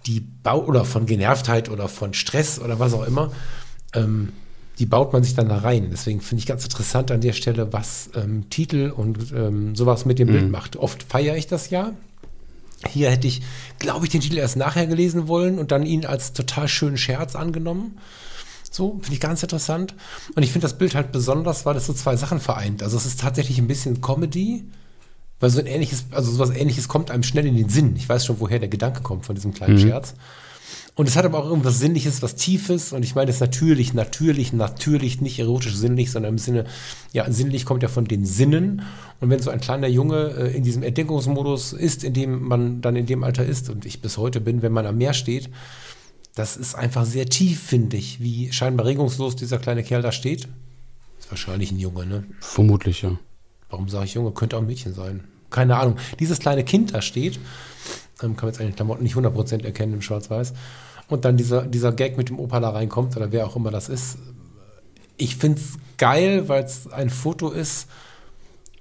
die 0.07 0.21
Bau 0.21 0.65
oder 0.65 0.85
von 0.85 1.07
Genervtheit 1.07 1.71
oder 1.71 1.89
von 1.89 2.15
Stress 2.15 2.59
oder 2.59 2.79
was 2.79 2.95
auch 2.95 3.07
immer. 3.07 3.31
Ähm, 3.95 4.31
die 4.79 4.87
baut 4.87 5.13
man 5.13 5.23
sich 5.23 5.35
dann 5.35 5.49
da 5.49 5.59
rein. 5.59 5.89
Deswegen 5.93 6.21
finde 6.21 6.41
ich 6.41 6.47
ganz 6.47 6.65
interessant 6.65 7.11
an 7.11 7.21
der 7.21 7.33
Stelle, 7.33 7.73
was 7.73 8.11
ähm, 8.17 8.51
Titel 8.51 8.93
und 8.95 9.33
ähm, 9.33 9.77
sowas 9.77 10.05
mit 10.05 10.19
dem 10.19 10.29
Bild 10.29 10.51
macht. 10.51 10.77
Oft 10.77 11.05
feiere 11.05 11.37
ich 11.37 11.47
das 11.47 11.71
ja. 11.71 11.93
Hier 12.89 13.11
hätte 13.11 13.27
ich, 13.27 13.43
glaube 13.79 14.07
ich, 14.07 14.13
den 14.13 14.21
Titel 14.21 14.39
erst 14.39 14.57
nachher 14.57 14.87
gelesen 14.87 15.29
wollen 15.29 15.59
und 15.59 15.73
dann 15.73 15.85
ihn 15.85 16.07
als 16.07 16.33
total 16.33 16.69
schönen 16.69 16.97
Scherz 16.97 17.35
angenommen. 17.37 17.99
So, 18.71 18.99
finde 19.03 19.15
ich 19.15 19.21
ganz 19.21 19.43
interessant. 19.43 19.95
Und 20.35 20.43
ich 20.43 20.51
finde 20.51 20.65
das 20.65 20.79
Bild 20.79 20.95
halt 20.95 21.13
besonders, 21.13 21.65
weil 21.65 21.77
es 21.77 21.87
so 21.87 21.93
zwei 21.93 22.17
Sachen 22.17 22.41
vereint. 22.41 22.83
Also 22.83 22.97
es 22.97 23.07
ist 23.07 23.21
tatsächlich 23.21 23.59
ein 23.59 23.69
bisschen 23.69 24.01
Comedy, 24.01 24.65
weil 25.39 25.51
so 25.51 25.61
ein 25.61 25.67
ähnliches, 25.67 26.07
also 26.11 26.33
sowas 26.33 26.51
ähnliches 26.51 26.89
kommt 26.89 27.11
einem 27.11 27.23
schnell 27.23 27.47
in 27.47 27.57
den 27.57 27.69
Sinn. 27.69 27.95
Ich 27.97 28.09
weiß 28.09 28.27
schon, 28.27 28.41
woher 28.41 28.59
der 28.59 28.69
Gedanke 28.69 29.03
kommt 29.03 29.27
von 29.27 29.35
diesem 29.35 29.55
kleinen 29.55 29.79
Scherz. 29.79 30.15
Und 30.95 31.09
es 31.09 31.17
hat 31.17 31.25
aber 31.25 31.39
auch 31.39 31.47
irgendwas 31.47 31.79
Sinnliches, 31.79 32.23
was 32.23 32.37
Tiefes. 32.37 32.93
Und 32.93 33.03
ich 33.03 33.15
meine 33.15 33.31
es 33.31 33.41
natürlich, 33.41 33.95
natürlich, 33.95 34.53
natürlich, 34.53 35.21
nicht 35.21 35.39
erotisch 35.39 35.75
sinnlich, 35.75 36.13
sondern 36.13 36.35
im 36.35 36.39
Sinne, 36.39 36.67
ja, 37.13 37.31
sinnlich 37.31 37.65
kommt 37.65 37.83
ja 37.83 37.89
von 37.89 38.05
den 38.05 38.25
Sinnen. 38.25 38.83
Und 39.21 39.31
wenn 39.31 39.43
so 39.43 39.51
ein 39.51 39.61
kleiner 39.61 39.89
Junge 39.89 40.35
äh, 40.39 40.57
in 40.57 40.63
diesem 40.63 40.83
Entdeckungsmodus 40.83 41.73
ist, 41.73 42.05
in 42.05 42.15
dem 42.15 42.43
man 42.43 42.81
dann 42.81 42.95
in 42.97 43.07
dem 43.07 43.25
Alter 43.25 43.45
ist, 43.45 43.71
und 43.71 43.85
ich 43.85 44.01
bis 44.01 44.19
heute 44.19 44.41
bin, 44.41 44.63
wenn 44.63 44.73
man 44.73 44.87
am 44.87 44.99
Meer 44.99 45.15
steht, 45.15 45.51
das 46.35 46.57
ist 46.57 46.75
einfach 46.75 47.05
sehr 47.05 47.27
tief, 47.27 47.63
finde 47.63 47.97
ich, 47.97 48.21
wie 48.21 48.53
scheinbar 48.53 48.87
regungslos 48.87 49.37
dieser 49.37 49.59
kleine 49.59 49.85
Kerl 49.85 50.03
da 50.03 50.13
steht. 50.13 50.49
Ist 51.19 51.31
wahrscheinlich 51.31 51.73
ein 51.73 51.79
Junge, 51.79 52.07
ne? 52.07 52.25
Vermutlich, 52.41 53.03
ja. 53.03 53.19
Warum 53.71 53.89
sage 53.89 54.07
ich 54.07 54.15
Junge? 54.15 54.33
Könnte 54.33 54.57
auch 54.57 54.61
ein 54.61 54.67
Mädchen 54.67 54.95
sein. 54.95 55.25
Keine 55.51 55.77
Ahnung. 55.77 55.97
Dieses 56.19 56.39
kleine 56.39 56.65
Kind 56.65 56.95
da 56.95 57.01
steht, 57.01 57.39
ähm, 58.25 58.37
kann 58.37 58.47
man 58.47 58.55
jetzt 58.55 58.61
den 58.61 58.75
Klamotten 58.75 59.03
nicht 59.03 59.17
100% 59.17 59.65
erkennen 59.65 59.95
im 59.95 60.03
Schwarz-Weiß. 60.03 60.55
Und 61.09 61.25
dann 61.25 61.37
dieser, 61.37 61.63
dieser 61.63 61.93
Gag 61.93 62.17
mit 62.17 62.31
dem 62.31 62.39
Opa 62.39 62.61
da 62.61 62.71
reinkommt, 62.71 63.17
oder 63.17 63.31
wer 63.31 63.47
auch 63.47 63.57
immer 63.57 63.71
das 63.71 63.89
ist. 63.89 64.17
Ich 65.17 65.37
finde 65.37 65.61
es 65.61 65.79
geil, 65.99 66.49
weil 66.49 66.65
es 66.65 66.91
ein 66.91 67.11
Foto 67.11 67.51
ist, 67.51 67.89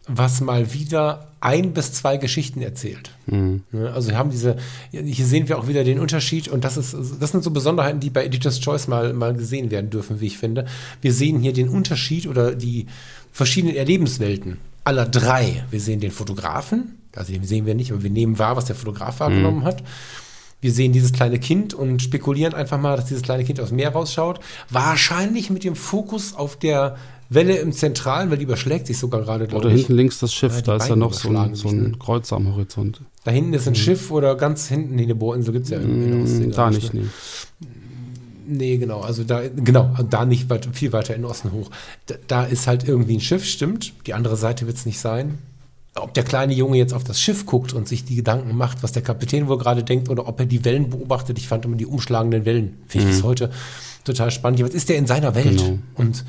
was 0.08 0.42
mal 0.42 0.74
wieder 0.74 1.28
ein 1.40 1.74
bis 1.74 1.94
zwei 1.94 2.18
Geschichten 2.18 2.62
erzählt. 2.62 3.12
Mhm. 3.26 3.64
Also 3.94 4.10
wir 4.10 4.18
haben 4.18 4.32
diese, 4.32 4.58
hier 4.92 5.26
sehen 5.26 5.48
wir 5.48 5.58
auch 5.58 5.68
wieder 5.68 5.84
den 5.84 6.00
Unterschied 6.00 6.48
und 6.48 6.64
das 6.64 6.78
ist, 6.78 6.96
das 7.20 7.32
sind 7.32 7.44
so 7.44 7.52
Besonderheiten, 7.52 8.00
die 8.00 8.10
bei 8.10 8.26
Editor's 8.26 8.60
Choice 8.60 8.88
mal, 8.88 9.14
mal 9.14 9.34
gesehen 9.34 9.72
werden 9.72 9.90
dürfen, 9.90 10.20
wie 10.20 10.28
ich 10.28 10.38
finde. 10.38 10.66
Wir 11.02 11.14
sehen 11.14 11.40
hier 11.40 11.54
den 11.54 11.70
Unterschied 11.70 12.28
oder 12.28 12.54
die 12.56 12.88
verschiedenen 13.32 13.76
Erlebenswelten 13.76 14.58
aller 14.84 15.06
drei. 15.06 15.64
Wir 15.70 15.80
sehen 15.80 16.00
den 16.00 16.12
Fotografen, 16.12 16.98
also 17.16 17.32
den 17.32 17.44
sehen 17.44 17.66
wir 17.66 17.76
nicht, 17.76 17.92
aber 17.92 18.04
wir 18.04 18.10
nehmen 18.10 18.40
wahr, 18.40 18.56
was 18.56 18.66
der 18.66 18.76
Fotograf 18.76 19.20
wahrgenommen 19.20 19.60
mhm. 19.60 19.66
hat. 19.66 19.84
Wir 20.62 20.72
sehen 20.72 20.94
dieses 20.94 21.12
kleine 21.12 21.40
Kind 21.40 21.74
und 21.74 22.02
spekulieren 22.02 22.54
einfach 22.54 22.80
mal, 22.80 22.96
dass 22.96 23.06
dieses 23.06 23.22
kleine 23.22 23.44
Kind 23.44 23.60
aus 23.60 23.68
dem 23.68 23.76
Meer 23.76 23.92
rausschaut. 23.92 24.40
Wahrscheinlich 24.70 25.50
mit 25.50 25.66
dem 25.66 25.76
Fokus 25.76 26.36
auf 26.36 26.56
der 26.56 26.96
Welle 27.30 27.58
im 27.58 27.74
Zentralen, 27.74 28.30
weil 28.30 28.38
die 28.38 28.44
überschlägt 28.44 28.88
sich 28.88 28.98
sogar 28.98 29.22
gerade, 29.22 29.48
glaube 29.48 29.68
ich. 29.68 29.74
Oder 29.74 29.76
hinten 29.76 29.94
links 29.94 30.20
das 30.20 30.34
Schiff, 30.34 30.56
ja, 30.56 30.62
da 30.62 30.76
ist 30.78 30.88
ja 30.88 30.96
noch 30.96 31.14
so 31.14 31.30
ein, 31.30 31.56
so 31.56 31.68
ein 31.68 32.00
Kreuzer 32.00 32.38
am 32.38 32.54
Horizont. 32.54 33.02
Da 33.26 33.32
hinten 33.32 33.54
ist 33.54 33.68
ein 33.68 33.72
mhm. 33.72 33.78
Schiff 33.78 34.12
oder 34.12 34.36
ganz 34.36 34.68
hinten, 34.68 34.96
nee, 34.96 35.04
eine 35.04 35.16
Bohrinsel 35.16 35.54
gibt 35.54 35.66
es 35.66 35.72
ja 35.72 35.80
in, 35.80 36.14
in 36.14 36.24
Ostsee. 36.24 36.48
Da 36.48 36.70
nicht, 36.70 36.94
ne? 36.94 37.02
nee. 37.02 37.68
Nee, 38.46 38.78
genau, 38.78 39.00
also 39.02 39.24
da, 39.24 39.42
genau, 39.48 39.96
da 40.10 40.26
nicht 40.26 40.50
weit, 40.50 40.68
viel 40.74 40.92
weiter 40.92 41.16
in 41.16 41.22
den 41.22 41.32
Osten 41.32 41.54
hoch. 41.54 41.70
Da, 42.08 42.16
da 42.28 42.44
ist 42.44 42.68
halt 42.68 42.88
irgendwie 42.88 43.16
ein 43.16 43.22
Schiff, 43.22 43.46
stimmt. 43.46 43.94
Die 44.06 44.14
andere 44.14 44.36
Seite 44.36 44.68
wird 44.68 44.76
es 44.78 44.86
nicht 44.86 45.00
sein. 45.00 45.38
Ob 45.96 46.14
der 46.14 46.24
kleine 46.24 46.54
Junge 46.54 46.78
jetzt 46.78 46.94
auf 46.94 47.04
das 47.04 47.20
Schiff 47.22 47.46
guckt 47.46 47.74
und 47.74 47.88
sich 47.88 48.04
die 48.04 48.16
Gedanken 48.16 48.56
macht, 48.58 48.82
was 48.82 48.94
der 48.94 49.04
Kapitän 49.04 49.48
wohl 49.48 49.60
gerade 49.60 49.84
denkt, 49.84 50.10
oder 50.10 50.28
ob 50.28 50.40
er 50.40 50.48
die 50.48 50.66
Wellen 50.66 50.90
beobachtet. 50.90 51.38
Ich 51.38 51.48
fand 51.48 51.66
immer 51.66 51.76
die 51.76 51.86
umschlagenden 51.86 52.46
Wellen, 52.46 52.78
finde 52.88 53.08
ich 53.08 53.14
mhm. 53.14 53.18
bis 53.18 53.24
heute 53.24 53.52
total 54.04 54.32
spannend. 54.32 54.64
Was 54.64 54.74
ist 54.74 54.90
der 54.90 54.98
in 54.98 55.06
seiner 55.06 55.36
Welt? 55.36 55.58
Genau. 55.58 55.80
Und 55.96 56.26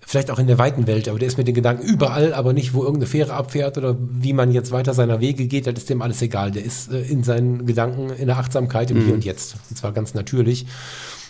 vielleicht 0.00 0.30
auch 0.30 0.38
in 0.38 0.46
der 0.46 0.58
weiten 0.58 0.86
Welt, 0.86 1.08
aber 1.08 1.18
der 1.18 1.26
ist 1.26 1.36
mit 1.36 1.48
den 1.48 1.54
Gedanken 1.54 1.84
überall, 1.84 2.32
aber 2.32 2.52
nicht, 2.52 2.74
wo 2.74 2.82
irgendeine 2.82 3.06
Fähre 3.06 3.34
abfährt 3.34 3.76
oder 3.76 3.96
wie 3.98 4.32
man 4.32 4.52
jetzt 4.52 4.70
weiter 4.70 4.94
seiner 4.94 5.20
Wege 5.20 5.46
geht, 5.46 5.66
das 5.66 5.74
ist 5.74 5.90
dem 5.90 6.00
alles 6.00 6.22
egal. 6.22 6.52
Der 6.52 6.64
ist 6.64 6.92
äh, 6.92 7.02
in 7.02 7.24
seinen 7.24 7.66
Gedanken, 7.66 8.10
in 8.10 8.26
der 8.26 8.38
Achtsamkeit 8.38 8.90
im 8.90 8.98
mhm. 8.98 9.04
Hier 9.04 9.14
und 9.14 9.24
Jetzt. 9.24 9.56
Und 9.68 9.76
zwar 9.76 9.92
ganz 9.92 10.14
natürlich. 10.14 10.66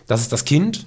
Das 0.07 0.21
ist 0.21 0.33
das 0.33 0.45
Kind. 0.45 0.87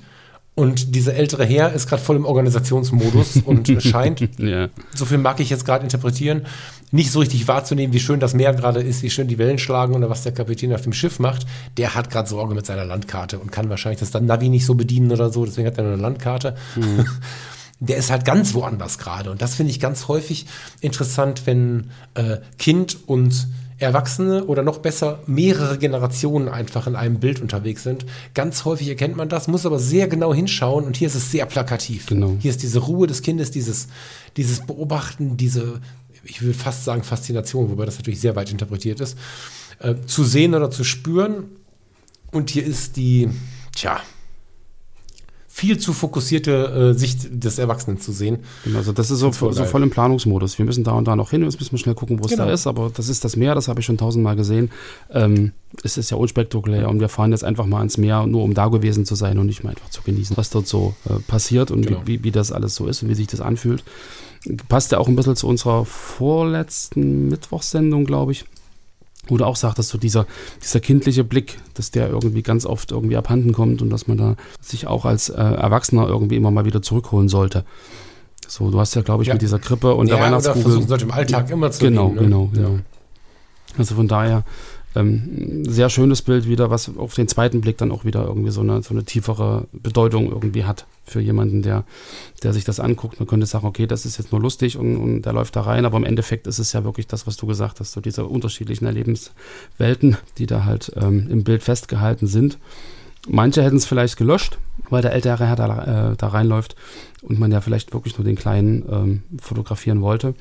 Und 0.56 0.94
dieser 0.94 1.13
ältere 1.13 1.46
Herr 1.46 1.72
ist 1.72 1.88
gerade 1.88 2.01
voll 2.01 2.18
im 2.18 2.25
Organisationsmodus 2.25 3.38
und 3.46 3.72
scheint, 3.82 4.27
ja. 4.39 4.68
so 4.94 5.06
viel 5.06 5.18
mag 5.18 5.39
ich 5.39 5.50
jetzt 5.50 5.65
gerade 5.65 5.84
interpretieren, 5.84 6.46
nicht 6.91 7.12
so 7.12 7.20
richtig 7.20 7.48
wahrzunehmen, 7.48 7.94
wie 7.94 8.00
schön 8.00 8.20
das 8.20 8.34
Meer 8.34 8.53
gerade 8.53 8.82
ist, 8.82 9.03
wie 9.03 9.10
schön 9.10 9.27
die 9.27 9.38
Wellen 9.38 9.60
schlagen 9.60 9.96
oder 9.96 10.10
was 10.10 10.24
der 10.24 10.34
Kapitän 10.34 10.74
auf 10.74 10.82
dem 10.82 10.94
Schiff 10.94 11.20
macht. 11.20 11.46
Der 11.77 11.96
hat 11.96 12.10
gerade 12.10 12.27
Sorge 12.27 12.56
mit 12.56 12.65
seiner 12.65 12.84
Landkarte 12.84 13.39
und 13.39 13.51
kann 13.51 13.70
wahrscheinlich 13.70 14.00
das 14.00 14.13
Navi 14.13 14.50
nicht 14.50 14.65
so 14.65 14.75
bedienen 14.75 15.12
oder 15.12 15.29
so, 15.29 15.46
deswegen 15.46 15.68
hat 15.68 15.77
er 15.77 15.84
nur 15.84 15.94
eine 15.94 16.01
Landkarte. 16.01 16.56
Mhm. 16.75 17.06
der 17.79 17.98
ist 17.98 18.12
halt 18.12 18.25
ganz 18.25 18.53
woanders 18.53 18.98
gerade. 18.98 19.32
Und 19.32 19.41
das 19.41 19.56
finde 19.56 19.72
ich 19.72 19.79
ganz 19.79 20.08
häufig 20.08 20.46
interessant, 20.82 21.44
wenn 21.46 21.91
äh, 22.15 22.38
Kind 22.58 22.98
und 23.08 23.48
Erwachsene 23.79 24.45
oder 24.45 24.62
noch 24.62 24.79
besser 24.79 25.19
mehrere 25.25 25.77
Generationen 25.77 26.50
einfach 26.50 26.86
in 26.86 26.95
einem 26.95 27.19
Bild 27.19 27.41
unterwegs 27.41 27.83
sind. 27.83 28.05
Ganz 28.33 28.65
häufig 28.65 28.89
erkennt 28.89 29.15
man 29.15 29.29
das, 29.29 29.48
muss 29.48 29.65
aber 29.65 29.79
sehr 29.79 30.07
genau 30.07 30.33
hinschauen 30.33 30.86
und 30.86 30.98
hier 30.98 31.07
ist 31.07 31.15
es 31.15 31.31
sehr 31.31 31.45
plakativ. 31.45 32.07
Genau. 32.07 32.36
Hier 32.39 32.51
ist 32.51 32.62
diese 32.62 32.79
Ruhe 32.79 33.07
des 33.07 33.21
Kindes, 33.21 33.51
dieses, 33.51 33.88
dieses 34.36 34.65
Beobachten, 34.65 35.38
diese, 35.38 35.79
ich 36.24 36.41
würde 36.41 36.53
fast 36.53 36.83
sagen 36.83 37.03
Faszination, 37.03 37.69
wobei 37.69 37.86
das 37.86 37.98
natürlich 37.98 38.19
sehr 38.19 38.36
weit 38.36 38.51
interpretiert 38.51 39.00
ist, 39.00 39.17
äh, 39.79 39.95
zu 40.05 40.24
sehen 40.24 40.53
oder 40.53 40.69
zu 40.69 40.83
spüren. 40.83 41.45
Und 42.31 42.50
hier 42.50 42.65
ist 42.65 42.98
die, 42.98 43.29
tja, 43.75 44.01
viel 45.60 45.78
zu 45.78 45.92
fokussierte 45.92 46.94
äh, 46.96 46.98
Sicht 46.98 47.44
des 47.44 47.60
Erwachsenen 47.60 48.00
zu 48.00 48.13
sehen. 48.13 48.39
Genau, 48.63 48.78
also 48.78 48.94
das 48.94 49.12
ist 49.12 49.20
so, 49.20 49.30
so, 49.34 49.66
voll 49.66 49.84
im 49.84 49.89
Planungsmodus. 49.89 50.58
Wir 50.58 50.63
müssen 50.63 50.86
da 50.86 50.94
und 50.94 51.06
da 51.06 51.18
noch 51.18 51.32
hin, 51.32 51.44
jetzt 51.44 51.60
müssen 51.60 51.74
wir 51.74 51.80
schnell 51.80 51.96
gucken, 51.96 52.20
wo 52.20 52.25
es 52.25 52.32
genau. 52.32 52.46
da 52.46 52.54
ist, 52.54 52.66
aber 52.66 52.89
das 52.94 53.10
ist 53.10 53.25
das 53.25 53.36
Meer, 53.36 53.56
das 53.56 53.68
habe 53.68 53.82
ich 53.82 53.86
schon 53.86 53.98
tausendmal 53.98 54.38
gesehen. 54.38 54.72
Ähm, 55.12 55.51
es 55.84 55.98
ist 55.98 56.12
ja 56.12 56.18
unspektakulär 56.18 56.88
und 56.88 57.01
wir 57.01 57.10
fahren 57.10 57.32
jetzt 57.32 57.44
einfach 57.44 57.66
mal 57.66 57.84
ins 57.84 57.98
Meer, 57.98 58.25
nur 58.25 58.44
um 58.44 58.54
da 58.54 58.68
gewesen 58.68 59.04
zu 59.04 59.16
sein 59.16 59.38
und 59.38 59.48
nicht 59.48 59.66
mal 59.66 59.72
einfach 59.72 59.89
zu 59.89 60.01
genießen, 60.01 60.38
was 60.38 60.50
dort 60.50 60.66
so 60.66 60.96
äh, 61.10 61.20
passiert 61.28 61.72
und 61.72 61.86
genau. 61.86 62.04
wie, 62.06 62.24
wie 62.24 62.32
das 62.32 62.54
alles 62.54 62.75
so 62.75 62.88
ist 62.88 63.04
und 63.04 63.10
wie 63.10 63.16
sich 63.16 63.28
das 63.28 63.42
anfühlt. 63.42 63.84
Passt 64.70 64.94
ja 64.94 65.00
auch 65.00 65.10
ein 65.10 65.18
bisschen 65.18 65.36
zu 65.36 65.46
unserer 65.46 65.84
vorletzten 65.84 67.28
Mittwochssendung, 67.28 68.06
glaube 68.06 68.32
ich 68.32 68.46
wo 69.28 69.38
du 69.38 69.46
auch 69.46 69.56
sagtest, 69.56 69.90
so 69.90 69.98
dieser, 69.98 70.26
dieser 70.64 70.80
kindliche 70.80 71.24
Blick, 71.24 71.60
dass 71.76 71.92
der 71.92 72.10
irgendwie 72.10 72.42
ganz 72.42 72.66
oft 72.66 72.92
irgendwie 72.92 73.18
abhanden 73.18 73.54
kommt 73.54 73.82
und 73.82 73.90
dass 73.90 74.08
man 74.08 74.18
da 74.18 74.36
sich 74.62 74.88
auch 74.88 75.06
als 75.06 75.30
äh, 75.30 75.36
Erwachsener 75.36 76.08
irgendwie 76.08 76.36
immer 76.36 76.52
mal 76.52 76.66
wieder 76.66 76.82
zurückholen 76.82 77.30
sollte. 77.30 77.64
So, 78.48 78.72
du 78.72 78.80
hast 78.80 78.96
ja, 78.96 79.04
glaube 79.04 79.22
ich, 79.24 79.28
ja. 79.28 79.36
mit 79.36 79.42
dieser 79.44 79.60
Krippe 79.60 79.94
und 79.94 80.08
ja, 80.08 80.16
der 80.16 80.26
Weihnachtskugel. 80.26 80.62
versuchen 80.64 80.88
sollte 80.88 81.06
im 81.06 81.12
Alltag 81.12 81.52
immer 81.52 81.70
zu 81.70 81.84
Genau, 81.86 82.08
nehmen, 82.08 82.16
ne? 82.16 82.22
genau, 82.24 82.50
genau. 82.52 82.70
Ja. 82.70 82.80
Also 83.78 83.94
von 83.96 84.08
daher 84.08 84.44
ähm, 84.96 85.63
sehr 85.67 85.89
schönes 85.89 86.22
Bild 86.22 86.48
wieder, 86.48 86.69
was 86.69 86.96
auf 86.98 87.13
den 87.13 87.27
zweiten 87.27 87.62
Blick 87.62 87.77
dann 87.77 87.91
auch 87.91 88.05
wieder 88.05 88.25
irgendwie 88.25 88.51
so 88.51 88.62
eine, 88.62 88.81
so 88.81 88.93
eine 88.93 89.03
tiefere 89.03 89.67
Bedeutung 89.72 90.31
irgendwie 90.31 90.65
hat 90.65 90.86
für 91.05 91.19
jemanden, 91.19 91.62
der, 91.62 91.84
der 92.43 92.53
sich 92.53 92.63
das 92.63 92.79
anguckt. 92.79 93.19
Man 93.19 93.27
könnte 93.27 93.46
sagen, 93.46 93.67
okay, 93.67 93.88
das 93.88 94.05
ist 94.05 94.17
jetzt 94.17 94.31
nur 94.31 94.41
lustig 94.41 94.77
und, 94.77 94.98
und 94.98 95.22
der 95.24 95.34
läuft 95.34 95.55
da 95.55 95.62
rein, 95.62 95.86
aber 95.86 95.98
im 95.98 96.05
Endeffekt 96.05 96.48
ist 96.48 96.60
es 96.60 96.74
ja 96.74 96.84
wirklich 96.84 97.08
das, 97.08 97.27
was 97.27 97.38
du 97.38 97.46
gesagt 97.46 97.79
hast, 97.79 97.91
so 97.91 98.01
diese 98.01 98.25
unterschiedlichen 98.25 98.86
Erlebenswelten, 98.86 100.17
die 100.38 100.46
da 100.46 100.65
halt 100.65 100.91
ähm, 100.96 101.27
im 101.29 101.43
Bild 101.43 101.63
festgehalten 101.63 102.27
sind. 102.27 102.58
Manche 103.27 103.63
hätten 103.63 103.75
es 103.75 103.86
vielleicht 103.86 104.17
gelöscht, 104.17 104.58
weil 104.89 105.01
der 105.01 105.12
ältere 105.12 105.46
Herr 105.46 105.55
da, 105.55 106.12
äh, 106.12 106.15
da 106.15 106.27
reinläuft 106.27 106.75
und 107.22 107.38
man 107.38 107.51
ja 107.51 107.62
vielleicht 107.62 107.93
wirklich 107.93 108.17
nur 108.17 108.25
den 108.25 108.38
Kleinen 108.38 108.86
ähm, 108.89 109.24
fotografieren 109.41 110.01
wollte. 110.01 110.36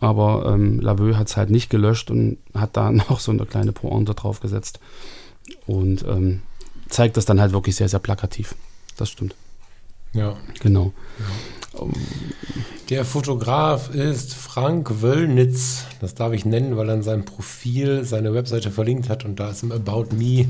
Aber 0.00 0.52
ähm, 0.52 0.80
Laveux 0.80 1.16
hat 1.16 1.28
es 1.28 1.36
halt 1.36 1.50
nicht 1.50 1.70
gelöscht 1.70 2.10
und 2.10 2.38
hat 2.54 2.76
da 2.76 2.90
noch 2.92 3.20
so 3.20 3.32
eine 3.32 3.46
kleine 3.46 3.72
Pointe 3.72 4.14
draufgesetzt. 4.14 4.80
Und 5.66 6.04
ähm, 6.06 6.42
zeigt 6.88 7.16
das 7.16 7.24
dann 7.24 7.40
halt 7.40 7.52
wirklich 7.52 7.76
sehr, 7.76 7.88
sehr 7.88 8.00
plakativ. 8.00 8.54
Das 8.96 9.10
stimmt. 9.10 9.34
Ja. 10.12 10.36
Genau. 10.60 10.92
Ja. 11.18 11.86
Der 12.88 13.04
Fotograf 13.04 13.94
ist 13.94 14.34
Frank 14.34 15.02
Wöllnitz. 15.02 15.84
Das 16.00 16.14
darf 16.14 16.32
ich 16.32 16.44
nennen, 16.46 16.76
weil 16.76 16.88
er 16.88 16.94
in 16.94 17.02
seinem 17.02 17.24
Profil 17.24 18.04
seine 18.04 18.32
Webseite 18.32 18.70
verlinkt 18.70 19.10
hat 19.10 19.24
und 19.24 19.38
da 19.38 19.50
ist 19.50 19.62
im 19.62 19.72
About 19.72 20.08
Me 20.16 20.46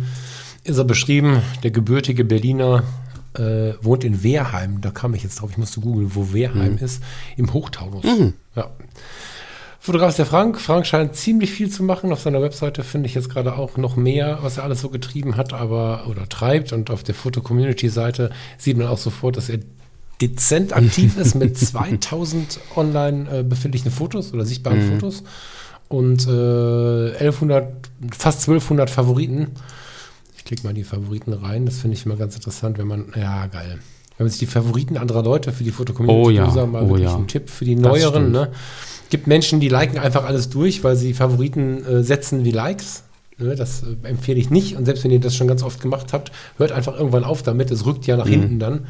ist 0.62 0.78
er 0.78 0.84
beschrieben, 0.84 1.42
der 1.62 1.70
gebürtige 1.70 2.24
Berliner 2.24 2.82
äh, 3.34 3.74
wohnt 3.80 4.04
in 4.04 4.22
Wehrheim. 4.22 4.80
Da 4.80 4.90
kam 4.90 5.14
ich 5.14 5.22
jetzt 5.22 5.40
drauf, 5.40 5.50
ich 5.50 5.58
musste 5.58 5.80
googeln, 5.80 6.14
wo 6.14 6.32
Wehrheim 6.32 6.72
mhm. 6.72 6.78
ist. 6.78 7.02
Im 7.36 7.52
Hochtaunus. 7.52 8.04
Mhm. 8.04 8.34
Ja. 8.54 8.70
Fotograf 9.86 10.08
ist 10.08 10.18
der 10.18 10.26
Frank. 10.26 10.60
Frank 10.60 10.84
scheint 10.84 11.14
ziemlich 11.14 11.52
viel 11.52 11.70
zu 11.70 11.84
machen. 11.84 12.10
Auf 12.10 12.20
seiner 12.20 12.42
Webseite 12.42 12.82
finde 12.82 13.06
ich 13.06 13.14
jetzt 13.14 13.30
gerade 13.30 13.54
auch 13.54 13.76
noch 13.76 13.94
mehr, 13.94 14.40
was 14.42 14.56
er 14.56 14.64
alles 14.64 14.80
so 14.80 14.88
getrieben 14.88 15.36
hat, 15.36 15.52
aber 15.52 16.08
oder 16.10 16.28
treibt. 16.28 16.72
Und 16.72 16.90
auf 16.90 17.04
der 17.04 17.14
Foto-Community-Seite 17.14 18.30
sieht 18.58 18.76
man 18.76 18.88
auch 18.88 18.98
sofort, 18.98 19.36
dass 19.36 19.48
er 19.48 19.60
dezent 20.20 20.72
aktiv 20.72 21.16
ist 21.16 21.36
mit 21.36 21.56
2000 21.56 22.58
online 22.74 23.30
äh, 23.30 23.42
befindlichen 23.44 23.92
Fotos 23.92 24.34
oder 24.34 24.44
sichtbaren 24.44 24.84
mhm. 24.84 24.94
Fotos 24.94 25.22
und 25.86 26.26
äh, 26.26 27.10
1100, 27.20 27.72
fast 28.10 28.40
1200 28.40 28.90
Favoriten. 28.90 29.52
Ich 30.36 30.44
klicke 30.44 30.64
mal 30.64 30.70
in 30.70 30.76
die 30.76 30.82
Favoriten 30.82 31.32
rein. 31.32 31.64
Das 31.64 31.78
finde 31.78 31.96
ich 31.96 32.04
immer 32.04 32.16
ganz 32.16 32.34
interessant, 32.34 32.78
wenn 32.78 32.88
man, 32.88 33.12
ja, 33.14 33.46
geil. 33.46 33.78
Wenn 34.16 34.24
man 34.24 34.30
sich 34.30 34.38
die 34.38 34.46
Favoriten 34.46 34.96
anderer 34.96 35.22
Leute 35.22 35.52
für 35.52 35.64
die 35.64 35.70
Foto-Community-User 35.70 36.54
oh, 36.54 36.56
ja. 36.56 36.66
mal 36.66 36.82
oh, 36.84 36.88
wirklich 36.88 37.10
ja. 37.10 37.16
einen 37.16 37.28
Tipp 37.28 37.50
für 37.50 37.64
die 37.64 37.76
neueren, 37.76 38.30
ne? 38.30 38.50
gibt 39.10 39.26
Menschen, 39.26 39.60
die 39.60 39.68
liken 39.68 39.98
einfach 39.98 40.24
alles 40.24 40.48
durch, 40.48 40.84
weil 40.84 40.96
sie 40.96 41.14
Favoriten 41.14 41.84
äh, 41.84 42.02
setzen 42.02 42.44
wie 42.44 42.50
Likes. 42.50 43.04
Ne, 43.38 43.54
das 43.54 43.82
äh, 43.82 44.08
empfehle 44.08 44.38
ich 44.38 44.50
nicht. 44.50 44.76
Und 44.76 44.86
selbst 44.86 45.04
wenn 45.04 45.10
ihr 45.10 45.20
das 45.20 45.36
schon 45.36 45.48
ganz 45.48 45.62
oft 45.62 45.80
gemacht 45.80 46.12
habt, 46.12 46.32
hört 46.56 46.72
einfach 46.72 46.96
irgendwann 46.96 47.24
auf 47.24 47.42
damit. 47.42 47.70
Es 47.70 47.84
rückt 47.84 48.06
ja 48.06 48.16
nach 48.16 48.26
mhm. 48.26 48.30
hinten 48.30 48.58
dann. 48.58 48.86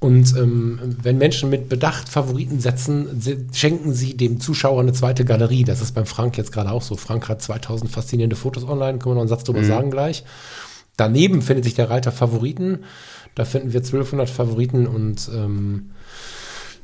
Und 0.00 0.34
ähm, 0.36 0.78
wenn 1.02 1.18
Menschen 1.18 1.50
mit 1.50 1.68
Bedacht 1.68 2.08
Favoriten 2.08 2.58
setzen, 2.58 3.22
schenken 3.52 3.92
sie 3.92 4.16
dem 4.16 4.40
Zuschauer 4.40 4.80
eine 4.80 4.94
zweite 4.94 5.26
Galerie. 5.26 5.64
Das 5.64 5.82
ist 5.82 5.92
beim 5.92 6.06
Frank 6.06 6.38
jetzt 6.38 6.52
gerade 6.52 6.70
auch 6.72 6.80
so. 6.80 6.96
Frank 6.96 7.28
hat 7.28 7.42
2000 7.42 7.90
faszinierende 7.90 8.36
Fotos 8.36 8.66
online, 8.66 8.98
können 8.98 9.12
wir 9.12 9.16
noch 9.16 9.20
einen 9.20 9.28
Satz 9.28 9.44
drüber 9.44 9.60
mhm. 9.60 9.66
sagen 9.66 9.90
gleich. 9.90 10.24
Daneben 10.96 11.42
findet 11.42 11.64
sich 11.64 11.74
der 11.74 11.90
Reiter 11.90 12.12
Favoriten. 12.12 12.80
Da 13.34 13.44
finden 13.44 13.72
wir 13.72 13.80
1200 13.80 14.28
Favoriten 14.28 14.86
und 14.86 15.30
ähm, 15.34 15.90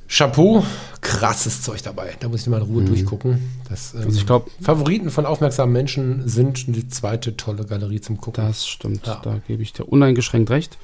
Chapeau, 0.08 0.64
krasses 1.00 1.62
Zeug 1.62 1.82
dabei. 1.82 2.14
Da 2.20 2.28
muss 2.28 2.42
ich 2.42 2.46
mal 2.46 2.58
in 2.58 2.64
Ruhe 2.64 2.82
mhm. 2.82 2.86
durchgucken. 2.86 3.42
Das, 3.68 3.94
ähm, 3.94 4.02
also 4.04 4.18
ich 4.18 4.26
glaube, 4.26 4.50
Favoriten 4.60 5.10
von 5.10 5.26
aufmerksamen 5.26 5.72
Menschen 5.72 6.28
sind 6.28 6.74
die 6.74 6.88
zweite 6.88 7.36
tolle 7.36 7.64
Galerie 7.64 8.00
zum 8.00 8.18
Gucken. 8.18 8.44
Das 8.44 8.66
stimmt. 8.66 9.06
Ja. 9.06 9.20
Da 9.22 9.40
gebe 9.46 9.62
ich 9.62 9.72
dir 9.72 9.84
uneingeschränkt 9.84 10.50
recht. 10.50 10.78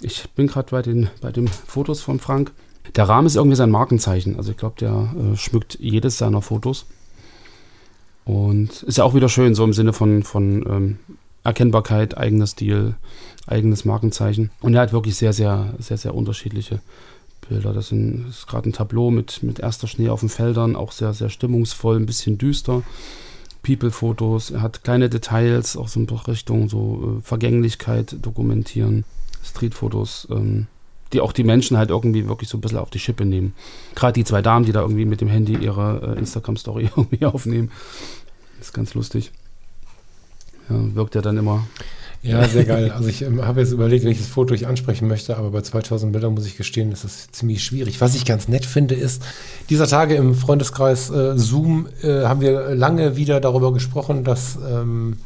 Ich 0.00 0.28
bin 0.30 0.46
gerade 0.46 0.70
bei 0.70 0.82
den, 0.82 1.08
bei 1.20 1.32
den 1.32 1.48
Fotos 1.48 2.00
von 2.00 2.20
Frank 2.20 2.52
Der 2.94 3.08
Rahmen 3.08 3.26
ist 3.26 3.36
irgendwie 3.36 3.56
sein 3.56 3.70
Markenzeichen. 3.70 4.36
Also 4.36 4.52
ich 4.52 4.56
glaube, 4.56 4.76
der 4.78 5.14
äh, 5.32 5.36
schmückt 5.36 5.78
jedes 5.80 6.18
seiner 6.18 6.42
Fotos. 6.42 6.86
Und 8.24 8.82
ist 8.84 8.98
ja 8.98 9.04
auch 9.04 9.14
wieder 9.14 9.28
schön, 9.28 9.54
so 9.54 9.64
im 9.64 9.72
Sinne 9.72 9.92
von, 9.92 10.22
von 10.22 10.64
ähm, 10.66 10.98
Erkennbarkeit, 11.44 12.16
eigener 12.16 12.46
Stil, 12.46 12.94
eigenes 13.46 13.84
Markenzeichen. 13.84 14.50
Und 14.60 14.74
er 14.74 14.82
hat 14.82 14.92
wirklich 14.92 15.16
sehr, 15.16 15.32
sehr, 15.32 15.74
sehr, 15.78 15.98
sehr 15.98 16.14
unterschiedliche 16.14 16.80
Bilder. 17.48 17.72
Das, 17.72 17.92
ist 17.92 18.46
gerade 18.46 18.70
ein 18.70 18.72
Tableau 18.72 19.10
mit, 19.10 19.42
mit 19.42 19.60
erster 19.60 19.86
Schnee 19.86 20.08
auf 20.08 20.20
den 20.20 20.30
Feldern, 20.30 20.76
auch 20.76 20.92
sehr, 20.92 21.12
sehr 21.12 21.28
stimmungsvoll, 21.28 21.96
ein 21.96 22.06
bisschen 22.06 22.38
düster. 22.38 22.82
People-Fotos, 23.62 24.50
er 24.50 24.62
hat 24.62 24.84
kleine 24.84 25.08
Details, 25.08 25.76
auch 25.76 25.88
so 25.88 26.00
in 26.00 26.08
Richtung 26.08 26.68
so 26.68 27.18
äh, 27.18 27.22
Vergänglichkeit 27.22 28.16
dokumentieren. 28.20 29.04
Street-Fotos, 29.42 30.28
ähm, 30.30 30.66
die 31.12 31.20
auch 31.20 31.32
die 31.32 31.44
Menschen 31.44 31.76
halt 31.76 31.90
irgendwie 31.90 32.28
wirklich 32.28 32.48
so 32.48 32.58
ein 32.58 32.60
bisschen 32.60 32.78
auf 32.78 32.90
die 32.90 32.98
Schippe 32.98 33.24
nehmen. 33.24 33.54
Gerade 33.94 34.14
die 34.14 34.24
zwei 34.24 34.42
Damen, 34.42 34.64
die 34.64 34.72
da 34.72 34.80
irgendwie 34.80 35.04
mit 35.04 35.20
dem 35.20 35.28
Handy 35.28 35.54
ihre 35.56 36.14
äh, 36.14 36.18
Instagram-Story 36.18 36.90
irgendwie 36.96 37.24
aufnehmen. 37.24 37.70
Das 38.58 38.68
ist 38.68 38.74
ganz 38.74 38.94
lustig. 38.94 39.32
Ja, 40.68 40.94
wirkt 40.94 41.14
ja 41.14 41.22
dann 41.22 41.36
immer. 41.36 41.66
Ja, 42.24 42.48
sehr 42.48 42.64
geil. 42.64 42.90
Also 42.90 43.08
ich 43.08 43.20
ähm, 43.20 43.44
habe 43.44 43.60
jetzt 43.60 43.72
überlegt, 43.72 44.04
welches 44.06 44.26
Foto 44.26 44.54
ich 44.54 44.66
ansprechen 44.66 45.08
möchte, 45.08 45.36
aber 45.36 45.50
bei 45.50 45.60
2000 45.60 46.10
Bildern 46.10 46.32
muss 46.32 46.46
ich 46.46 46.56
gestehen, 46.56 46.90
das 46.90 47.04
ist 47.04 47.36
ziemlich 47.36 47.62
schwierig. 47.62 48.00
Was 48.00 48.14
ich 48.14 48.24
ganz 48.24 48.48
nett 48.48 48.64
finde, 48.64 48.94
ist, 48.94 49.22
dieser 49.68 49.86
Tage 49.86 50.14
im 50.14 50.34
Freundeskreis 50.34 51.10
äh, 51.10 51.36
Zoom 51.36 51.86
äh, 52.02 52.22
haben 52.22 52.40
wir 52.40 52.74
lange 52.74 53.16
wieder 53.16 53.40
darüber 53.40 53.74
gesprochen, 53.74 54.24
dass 54.24 54.56
ähm, 54.66 55.18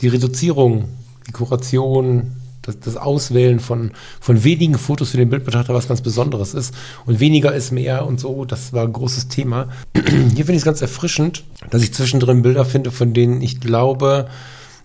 die 0.00 0.08
Reduzierung, 0.08 0.88
die 1.28 1.32
Kuration, 1.32 2.32
das, 2.70 2.80
das 2.80 2.96
Auswählen 2.96 3.60
von, 3.60 3.92
von 4.20 4.44
wenigen 4.44 4.78
Fotos 4.78 5.10
für 5.10 5.16
den 5.16 5.30
Bildbetrachter 5.30 5.74
was 5.74 5.88
ganz 5.88 6.00
Besonderes 6.00 6.54
ist. 6.54 6.74
Und 7.06 7.20
weniger 7.20 7.52
ist 7.52 7.70
mehr 7.70 8.06
und 8.06 8.20
so, 8.20 8.44
das 8.44 8.72
war 8.72 8.84
ein 8.84 8.92
großes 8.92 9.28
Thema. 9.28 9.68
Hier 9.94 10.04
finde 10.04 10.52
ich 10.52 10.58
es 10.58 10.64
ganz 10.64 10.82
erfrischend, 10.82 11.44
dass 11.70 11.82
ich 11.82 11.92
zwischendrin 11.92 12.42
Bilder 12.42 12.64
finde, 12.64 12.90
von 12.90 13.12
denen 13.12 13.40
ich 13.42 13.60
glaube, 13.60 14.28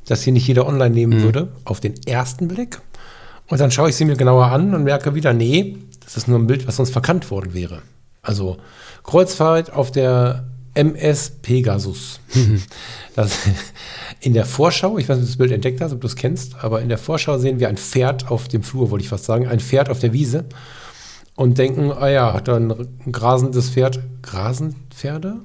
dass 0.08 0.22
hier 0.22 0.34
nicht 0.34 0.48
jeder 0.48 0.68
online 0.68 0.94
nehmen 0.94 1.20
mhm. 1.20 1.24
würde, 1.24 1.48
auf 1.63 1.80
den 1.80 1.96
ersten 2.06 2.48
Blick. 2.48 2.80
Und 3.48 3.60
dann 3.60 3.72
schaue 3.72 3.89
ich 3.89 3.96
sie 3.96 4.06
mir 4.06 4.15
genauer 4.15 4.48
an 4.48 4.74
und 4.74 4.84
merke 4.84 5.15
wieder, 5.15 5.34
nee, 5.34 5.77
das 6.04 6.18
ist 6.18 6.27
nur 6.27 6.39
ein 6.39 6.48
Bild, 6.48 6.68
was 6.68 6.75
sonst 6.77 6.92
verkannt 6.92 7.32
worden 7.32 7.54
wäre. 7.54 7.82
Also 8.22 8.58
Kreuzfahrt 9.04 9.74
auf 9.74 9.92
der 9.92 10.46
MS 10.75 11.32
Pegasus. 11.41 12.20
Das, 13.15 13.32
in 14.20 14.34
der 14.34 14.44
Vorschau, 14.44 14.98
ich 14.98 15.08
weiß 15.08 15.15
nicht, 15.15 15.24
ob 15.24 15.27
du 15.27 15.32
das 15.32 15.38
Bild 15.38 15.51
entdeckt 15.53 15.79
hast, 15.79 15.94
ob 15.94 16.01
du 16.01 16.08
es 16.08 16.17
kennst, 16.17 16.55
aber 16.62 16.82
in 16.82 16.89
der 16.89 16.98
Vorschau 16.98 17.38
sehen 17.38 17.62
wir 17.62 17.70
ein 17.70 17.77
Pferd 17.77 18.29
auf 18.29 18.50
dem 18.50 18.62
Flur, 18.62 18.91
wollte 18.91 19.03
ich 19.03 19.10
fast 19.10 19.24
sagen, 19.24 19.48
ein 19.48 19.62
Pferd 19.62 19.89
auf 19.89 20.00
der 20.00 20.12
Wiese 20.12 20.44
und 21.36 21.58
denken, 21.58 21.94
ah 21.94 22.10
ja, 22.10 22.34
hat 22.34 22.50
da 22.50 22.58
ein 22.58 22.74
grasendes 23.10 23.70
Pferd, 23.70 24.01
Grasenpferde? 24.22 25.38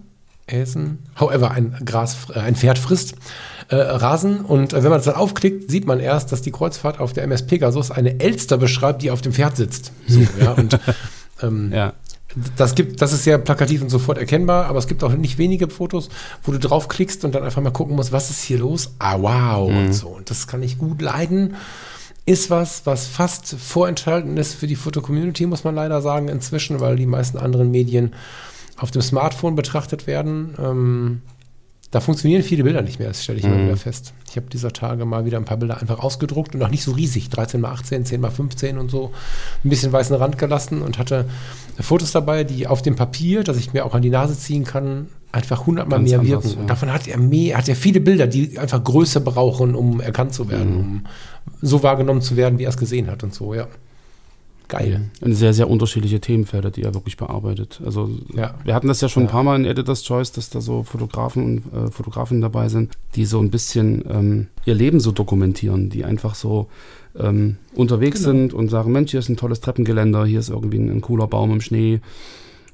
Essen? 0.48 0.98
However, 1.20 1.52
ein, 1.52 1.76
Gras, 1.84 2.16
äh, 2.34 2.40
ein 2.40 2.56
Pferd 2.56 2.78
frisst 2.78 3.14
äh, 3.68 3.76
Rasen 3.76 4.40
und 4.40 4.72
äh, 4.72 4.82
wenn 4.82 4.90
man 4.90 4.98
das 4.98 5.04
dann 5.04 5.14
aufklickt, 5.14 5.70
sieht 5.70 5.86
man 5.86 6.00
erst, 6.00 6.32
dass 6.32 6.42
die 6.42 6.50
Kreuzfahrt 6.50 6.98
auf 6.98 7.12
der 7.12 7.22
MS 7.22 7.46
Pegasus 7.46 7.92
eine 7.92 8.18
Elster 8.18 8.58
beschreibt, 8.58 9.02
die 9.02 9.12
auf 9.12 9.20
dem 9.20 9.32
Pferd 9.32 9.56
sitzt. 9.56 9.92
So, 10.08 10.26
ja, 10.40 10.52
und 10.52 10.76
ähm, 11.42 11.70
ja 11.72 11.92
das 12.56 12.74
gibt, 12.74 13.02
das 13.02 13.12
ist 13.12 13.24
sehr 13.24 13.38
plakativ 13.38 13.82
und 13.82 13.88
sofort 13.88 14.18
erkennbar, 14.18 14.66
aber 14.66 14.78
es 14.78 14.86
gibt 14.86 15.02
auch 15.02 15.12
nicht 15.12 15.38
wenige 15.38 15.68
Fotos, 15.68 16.08
wo 16.44 16.52
du 16.52 16.58
draufklickst 16.58 17.24
und 17.24 17.34
dann 17.34 17.42
einfach 17.42 17.62
mal 17.62 17.72
gucken 17.72 17.96
musst, 17.96 18.12
was 18.12 18.30
ist 18.30 18.42
hier 18.42 18.58
los? 18.58 18.94
Ah, 18.98 19.20
wow, 19.20 19.68
mhm. 19.68 19.78
und 19.78 19.92
so. 19.92 20.08
Und 20.08 20.30
das 20.30 20.46
kann 20.46 20.62
ich 20.62 20.78
gut 20.78 21.02
leiden. 21.02 21.56
Ist 22.26 22.50
was, 22.50 22.86
was 22.86 23.06
fast 23.06 23.56
vorenthalten 23.58 24.36
ist 24.36 24.54
für 24.54 24.66
die 24.66 24.76
Foto-Community, 24.76 25.46
muss 25.46 25.64
man 25.64 25.74
leider 25.74 26.00
sagen, 26.02 26.28
inzwischen, 26.28 26.78
weil 26.80 26.96
die 26.96 27.06
meisten 27.06 27.38
anderen 27.38 27.70
Medien 27.70 28.14
auf 28.76 28.90
dem 28.90 29.02
Smartphone 29.02 29.56
betrachtet 29.56 30.06
werden. 30.06 30.54
Ähm, 30.58 31.22
da 31.90 31.98
funktionieren 32.00 32.42
viele 32.42 32.62
Bilder 32.62 32.82
nicht 32.82 33.00
mehr, 33.00 33.08
das 33.08 33.24
stelle 33.24 33.38
ich 33.38 33.44
mhm. 33.44 33.52
immer 33.52 33.64
wieder 33.64 33.76
fest. 33.76 34.14
Ich 34.28 34.36
habe 34.36 34.46
dieser 34.48 34.72
Tage 34.72 35.04
mal 35.04 35.24
wieder 35.24 35.38
ein 35.38 35.44
paar 35.44 35.56
Bilder 35.56 35.80
einfach 35.80 35.98
ausgedruckt 35.98 36.54
und 36.54 36.62
auch 36.62 36.70
nicht 36.70 36.84
so 36.84 36.92
riesig, 36.92 37.30
13 37.30 37.60
mal 37.60 37.72
18, 37.72 38.04
10 38.04 38.20
mal 38.20 38.30
15 38.30 38.78
und 38.78 38.90
so, 38.90 39.10
ein 39.64 39.70
bisschen 39.70 39.90
weißen 39.92 40.14
Rand 40.14 40.38
gelassen 40.38 40.82
und 40.82 40.98
hatte 40.98 41.24
Fotos 41.80 42.12
dabei, 42.12 42.44
die 42.44 42.68
auf 42.68 42.82
dem 42.82 42.94
Papier, 42.94 43.42
das 43.42 43.56
ich 43.56 43.72
mir 43.72 43.84
auch 43.84 43.94
an 43.94 44.02
die 44.02 44.10
Nase 44.10 44.38
ziehen 44.38 44.64
kann, 44.64 45.08
einfach 45.32 45.66
hundertmal 45.66 45.98
mehr 45.98 46.20
anders, 46.20 46.30
wirken. 46.30 46.50
Ja. 46.50 46.60
Und 46.60 46.70
davon 46.70 46.92
hat 46.92 47.08
er 47.08 47.18
mehr, 47.18 47.58
hat 47.58 47.68
er 47.68 47.74
viele 47.74 48.00
Bilder, 48.00 48.28
die 48.28 48.56
einfach 48.58 48.82
Größe 48.82 49.20
brauchen, 49.20 49.74
um 49.74 50.00
erkannt 50.00 50.32
zu 50.32 50.48
werden, 50.48 50.72
mhm. 50.72 50.80
um 50.80 51.06
so 51.60 51.82
wahrgenommen 51.82 52.22
zu 52.22 52.36
werden, 52.36 52.60
wie 52.60 52.64
er 52.64 52.70
es 52.70 52.76
gesehen 52.76 53.10
hat 53.10 53.24
und 53.24 53.34
so, 53.34 53.52
ja 53.52 53.66
geil. 54.70 55.10
Und 55.20 55.34
sehr, 55.34 55.52
sehr 55.52 55.68
unterschiedliche 55.68 56.20
Themenfelder, 56.20 56.70
die 56.70 56.82
er 56.82 56.94
wirklich 56.94 57.18
bearbeitet. 57.18 57.82
Also 57.84 58.08
ja. 58.34 58.54
wir 58.64 58.74
hatten 58.74 58.88
das 58.88 59.02
ja 59.02 59.08
schon 59.08 59.24
ja. 59.24 59.28
ein 59.28 59.32
paar 59.32 59.42
Mal 59.42 59.56
in 59.56 59.66
Editor's 59.66 60.02
Choice, 60.02 60.32
dass 60.32 60.48
da 60.48 60.62
so 60.62 60.82
Fotografen 60.82 61.44
und 61.44 61.74
äh, 61.74 61.90
Fotografinnen 61.90 62.40
dabei 62.40 62.68
sind, 62.68 62.94
die 63.14 63.26
so 63.26 63.40
ein 63.40 63.50
bisschen 63.50 64.02
ähm, 64.08 64.46
ihr 64.64 64.74
Leben 64.74 65.00
so 65.00 65.12
dokumentieren, 65.12 65.90
die 65.90 66.04
einfach 66.04 66.34
so 66.34 66.68
ähm, 67.18 67.56
unterwegs 67.74 68.20
genau. 68.20 68.30
sind 68.30 68.54
und 68.54 68.68
sagen, 68.68 68.92
Mensch, 68.92 69.10
hier 69.10 69.20
ist 69.20 69.28
ein 69.28 69.36
tolles 69.36 69.60
Treppengeländer, 69.60 70.24
hier 70.24 70.40
ist 70.40 70.48
irgendwie 70.48 70.78
ein, 70.78 70.88
ein 70.88 71.00
cooler 71.00 71.26
Baum 71.26 71.50
im 71.50 71.60
Schnee, 71.60 72.00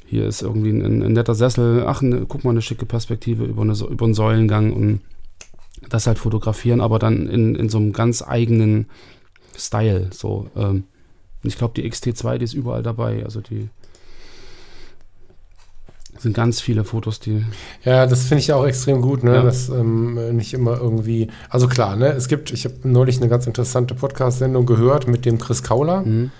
hier 0.06 0.26
ist 0.26 0.42
irgendwie 0.42 0.70
ein, 0.70 1.02
ein 1.02 1.12
netter 1.14 1.34
Sessel, 1.34 1.84
ach, 1.86 2.02
ne, 2.02 2.26
guck 2.28 2.44
mal, 2.44 2.50
eine 2.50 2.62
schicke 2.62 2.86
Perspektive 2.86 3.44
über, 3.44 3.62
eine, 3.62 3.72
über 3.72 4.04
einen 4.04 4.14
Säulengang 4.14 4.72
und 4.72 5.00
das 5.88 6.06
halt 6.06 6.18
fotografieren, 6.18 6.80
aber 6.80 6.98
dann 6.98 7.26
in, 7.26 7.54
in 7.54 7.68
so 7.68 7.78
einem 7.78 7.92
ganz 7.92 8.22
eigenen 8.22 8.86
Style, 9.56 10.10
so 10.12 10.50
ähm, 10.54 10.84
und 11.46 11.52
ich 11.52 11.58
glaube, 11.58 11.80
die 11.80 11.88
XT2, 11.88 12.38
die 12.38 12.44
ist 12.44 12.54
überall 12.54 12.82
dabei. 12.82 13.22
Also 13.22 13.40
die 13.40 13.68
sind 16.18 16.34
ganz 16.34 16.60
viele 16.60 16.82
Fotos, 16.82 17.20
die. 17.20 17.44
Ja, 17.84 18.06
das 18.06 18.24
finde 18.24 18.40
ich 18.40 18.52
auch 18.52 18.66
extrem 18.66 19.00
gut, 19.00 19.22
ne? 19.22 19.34
Ja. 19.34 19.42
Dass 19.42 19.68
ähm, 19.68 20.34
nicht 20.34 20.54
immer 20.54 20.76
irgendwie. 20.76 21.28
Also 21.48 21.68
klar, 21.68 21.94
ne? 21.94 22.08
Es 22.08 22.26
gibt, 22.26 22.52
ich 22.52 22.64
habe 22.64 22.74
neulich 22.82 23.18
eine 23.18 23.28
ganz 23.28 23.46
interessante 23.46 23.94
Podcast-Sendung 23.94 24.66
gehört 24.66 25.06
mit 25.06 25.24
dem 25.24 25.38
Chris 25.38 25.62
Kauler. 25.62 26.00
Mhm. 26.00 26.32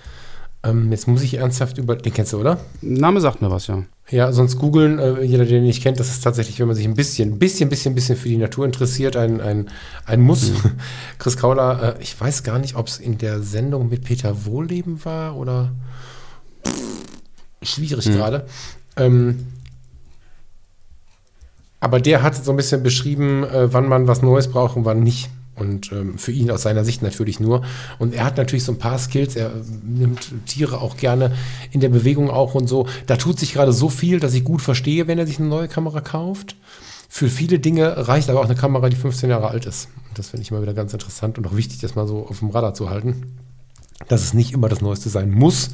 Ähm, 0.67 0.91
jetzt 0.91 1.07
muss 1.07 1.21
ich 1.21 1.35
ernsthaft 1.35 1.77
über. 1.77 1.95
Den 1.95 2.13
kennst 2.13 2.33
du, 2.33 2.39
oder? 2.39 2.59
Name 2.81 3.21
sagt 3.21 3.41
mir 3.41 3.49
was, 3.49 3.67
ja. 3.67 3.83
Ja, 4.09 4.31
sonst 4.31 4.57
googeln, 4.57 4.99
äh, 4.99 5.21
jeder, 5.21 5.45
der 5.45 5.59
den 5.59 5.63
nicht 5.63 5.83
kennt, 5.83 5.99
das 5.99 6.09
ist 6.09 6.23
tatsächlich, 6.23 6.59
wenn 6.59 6.67
man 6.67 6.75
sich 6.75 6.85
ein 6.85 6.93
bisschen, 6.93 7.39
bisschen, 7.39 7.69
bisschen, 7.69 7.93
bisschen 7.93 8.15
für 8.15 8.29
die 8.29 8.37
Natur 8.37 8.65
interessiert, 8.65 9.15
ein, 9.17 9.41
ein, 9.41 9.69
ein 10.05 10.21
Muss. 10.21 10.49
Mhm. 10.49 10.71
Chris 11.19 11.37
Kauler, 11.37 11.97
äh, 11.97 12.01
ich 12.01 12.19
weiß 12.19 12.43
gar 12.43 12.59
nicht, 12.59 12.75
ob 12.75 12.87
es 12.87 12.99
in 12.99 13.17
der 13.17 13.41
Sendung 13.41 13.89
mit 13.89 14.03
Peter 14.03 14.45
Wohlleben 14.45 15.03
war 15.05 15.35
oder 15.35 15.71
schwierig 17.61 18.07
mhm. 18.07 18.13
gerade. 18.13 18.45
Ähm, 18.95 19.47
aber 21.79 21.99
der 21.99 22.23
hat 22.23 22.35
so 22.35 22.51
ein 22.51 22.57
bisschen 22.57 22.83
beschrieben, 22.83 23.43
äh, 23.43 23.71
wann 23.73 23.87
man 23.87 24.07
was 24.07 24.21
Neues 24.21 24.49
braucht 24.49 24.75
und 24.75 24.85
wann 24.85 25.01
nicht. 25.01 25.29
Und 25.57 25.91
ähm, 25.91 26.17
für 26.17 26.31
ihn 26.31 26.51
aus 26.51 26.61
seiner 26.61 26.85
Sicht 26.85 27.01
natürlich 27.01 27.39
nur. 27.39 27.63
Und 27.97 28.13
er 28.13 28.25
hat 28.25 28.37
natürlich 28.37 28.63
so 28.63 28.71
ein 28.71 28.77
paar 28.77 28.99
Skills. 28.99 29.35
Er 29.35 29.51
nimmt 29.83 30.31
Tiere 30.45 30.79
auch 30.79 30.97
gerne 30.97 31.35
in 31.71 31.79
der 31.79 31.89
Bewegung 31.89 32.29
auch 32.29 32.53
und 32.53 32.67
so. 32.67 32.87
Da 33.07 33.17
tut 33.17 33.39
sich 33.39 33.53
gerade 33.53 33.73
so 33.73 33.89
viel, 33.89 34.19
dass 34.19 34.33
ich 34.33 34.43
gut 34.43 34.61
verstehe, 34.61 35.07
wenn 35.07 35.17
er 35.17 35.25
sich 35.25 35.39
eine 35.39 35.49
neue 35.49 35.67
Kamera 35.67 36.01
kauft. 36.01 36.55
Für 37.09 37.29
viele 37.29 37.59
Dinge 37.59 38.07
reicht 38.07 38.29
aber 38.29 38.41
auch 38.41 38.45
eine 38.45 38.55
Kamera, 38.55 38.89
die 38.89 38.95
15 38.95 39.29
Jahre 39.29 39.47
alt 39.47 39.65
ist. 39.65 39.89
Und 40.09 40.19
das 40.19 40.29
finde 40.29 40.43
ich 40.43 40.51
immer 40.51 40.61
wieder 40.61 40.73
ganz 40.73 40.93
interessant 40.93 41.37
und 41.37 41.47
auch 41.47 41.55
wichtig, 41.55 41.79
das 41.79 41.95
mal 41.95 42.07
so 42.07 42.27
auf 42.27 42.39
dem 42.39 42.49
Radar 42.49 42.73
zu 42.73 42.89
halten. 42.89 43.37
Dass 44.07 44.23
es 44.23 44.33
nicht 44.33 44.53
immer 44.53 44.69
das 44.69 44.81
Neueste 44.81 45.09
sein 45.09 45.31
muss. 45.31 45.71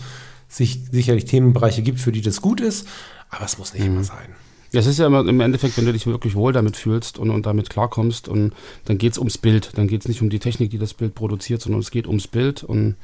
Sich 0.47 0.81
sicherlich 0.91 1.25
Themenbereiche 1.25 1.81
gibt, 1.81 1.99
für 1.99 2.11
die 2.11 2.21
das 2.21 2.41
gut 2.41 2.61
ist, 2.61 2.87
aber 3.29 3.45
es 3.45 3.57
muss 3.57 3.73
nicht 3.73 3.83
mhm. 3.83 3.93
immer 3.93 4.03
sein. 4.03 4.35
Es 4.75 4.87
ist 4.87 4.97
ja 4.97 5.05
immer 5.05 5.27
im 5.27 5.39
Endeffekt, 5.39 5.77
wenn 5.77 5.85
du 5.85 5.93
dich 5.93 6.07
wirklich 6.07 6.33
wohl 6.33 6.51
damit 6.51 6.75
fühlst 6.77 7.19
und, 7.19 7.29
und 7.29 7.45
damit 7.45 7.69
klarkommst, 7.69 8.27
und 8.27 8.53
dann 8.85 8.97
geht 8.97 9.13
es 9.13 9.17
ums 9.19 9.37
Bild. 9.37 9.77
Dann 9.77 9.87
geht 9.87 10.01
es 10.01 10.07
nicht 10.07 10.21
um 10.21 10.31
die 10.31 10.39
Technik, 10.39 10.71
die 10.71 10.79
das 10.79 10.95
Bild 10.95 11.13
produziert, 11.13 11.61
sondern 11.61 11.79
es 11.79 11.91
geht 11.91 12.07
ums 12.07 12.27
Bild 12.27 12.63
und 12.63 12.95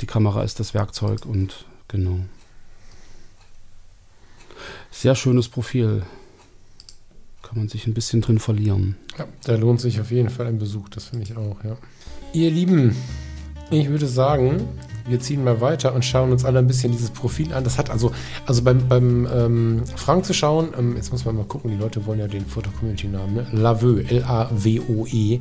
die 0.00 0.06
Kamera 0.06 0.44
ist 0.44 0.60
das 0.60 0.74
Werkzeug 0.74 1.26
und 1.26 1.66
genau. 1.88 2.20
Sehr 4.90 5.16
schönes 5.16 5.48
Profil. 5.48 6.04
Kann 7.42 7.58
man 7.58 7.68
sich 7.68 7.86
ein 7.86 7.94
bisschen 7.94 8.20
drin 8.20 8.38
verlieren. 8.38 8.96
Ja, 9.18 9.26
da 9.44 9.56
lohnt 9.56 9.80
sich 9.80 10.00
auf 10.00 10.10
jeden 10.10 10.30
Fall 10.30 10.46
ein 10.46 10.58
Besuch, 10.58 10.88
das 10.90 11.06
finde 11.06 11.24
ich 11.24 11.36
auch, 11.36 11.64
ja. 11.64 11.76
Ihr 12.32 12.50
Lieben, 12.50 12.94
ich 13.70 13.88
würde 13.88 14.06
sagen, 14.06 14.68
wir 15.08 15.20
ziehen 15.20 15.44
mal 15.44 15.60
weiter 15.60 15.94
und 15.94 16.04
schauen 16.04 16.32
uns 16.32 16.44
alle 16.44 16.58
ein 16.58 16.66
bisschen 16.66 16.92
dieses 16.92 17.10
Profil 17.10 17.52
an. 17.52 17.64
Das 17.64 17.78
hat 17.78 17.90
also, 17.90 18.12
also 18.46 18.62
beim, 18.62 18.88
beim 18.88 19.26
ähm, 19.32 19.82
Frank 19.96 20.24
zu 20.24 20.34
schauen, 20.34 20.68
ähm, 20.78 20.96
jetzt 20.96 21.12
muss 21.12 21.24
man 21.24 21.36
mal 21.36 21.44
gucken, 21.44 21.70
die 21.70 21.76
Leute 21.76 22.06
wollen 22.06 22.18
ja 22.18 22.28
den 22.28 22.46
Foto-Community-Namen, 22.46 23.34
ne? 23.34 23.46
Laveux, 23.52 24.10
L-A-W-O-E, 24.10 25.40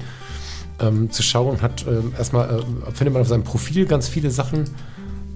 ähm, 0.79 1.11
zu 1.11 1.23
schauen, 1.23 1.61
hat 1.61 1.85
ähm, 1.87 2.13
erstmal, 2.17 2.59
äh, 2.59 2.91
findet 2.93 3.13
man 3.13 3.21
auf 3.21 3.27
seinem 3.27 3.43
Profil 3.43 3.85
ganz 3.85 4.07
viele 4.07 4.31
Sachen, 4.31 4.65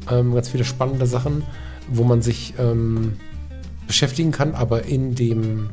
ähm, 0.10 0.34
ganz 0.34 0.50
viele 0.50 0.64
spannende 0.64 1.06
Sachen, 1.06 1.44
wo 1.90 2.04
man 2.04 2.22
sich 2.22 2.54
ähm, 2.58 3.14
beschäftigen 3.88 4.32
kann, 4.32 4.56
aber 4.56 4.84
in 4.86 5.16
dem 5.16 5.70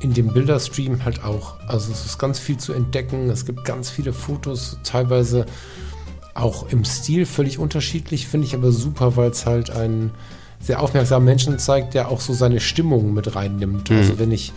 in 0.00 0.14
dem 0.14 0.28
Bilderstream 0.28 1.04
halt 1.04 1.24
auch. 1.24 1.58
Also 1.66 1.90
es 1.90 2.06
ist 2.06 2.18
ganz 2.18 2.38
viel 2.38 2.56
zu 2.56 2.72
entdecken. 2.72 3.30
Es 3.30 3.46
gibt 3.46 3.64
ganz 3.64 3.90
viele 3.90 4.12
Fotos, 4.12 4.78
teilweise 4.84 5.46
Auch 6.38 6.70
im 6.70 6.84
Stil 6.84 7.26
völlig 7.26 7.58
unterschiedlich, 7.58 8.28
finde 8.28 8.46
ich 8.46 8.54
aber 8.54 8.70
super, 8.70 9.16
weil 9.16 9.30
es 9.30 9.44
halt 9.44 9.70
einen 9.70 10.12
sehr 10.60 10.80
aufmerksamen 10.80 11.24
Menschen 11.24 11.58
zeigt, 11.58 11.94
der 11.94 12.08
auch 12.10 12.20
so 12.20 12.32
seine 12.32 12.60
Stimmung 12.60 13.12
mit 13.12 13.34
reinnimmt. 13.34 13.90
Mhm. 13.90 13.96
Also 13.96 14.18
wenn 14.20 14.30
ich 14.30 14.52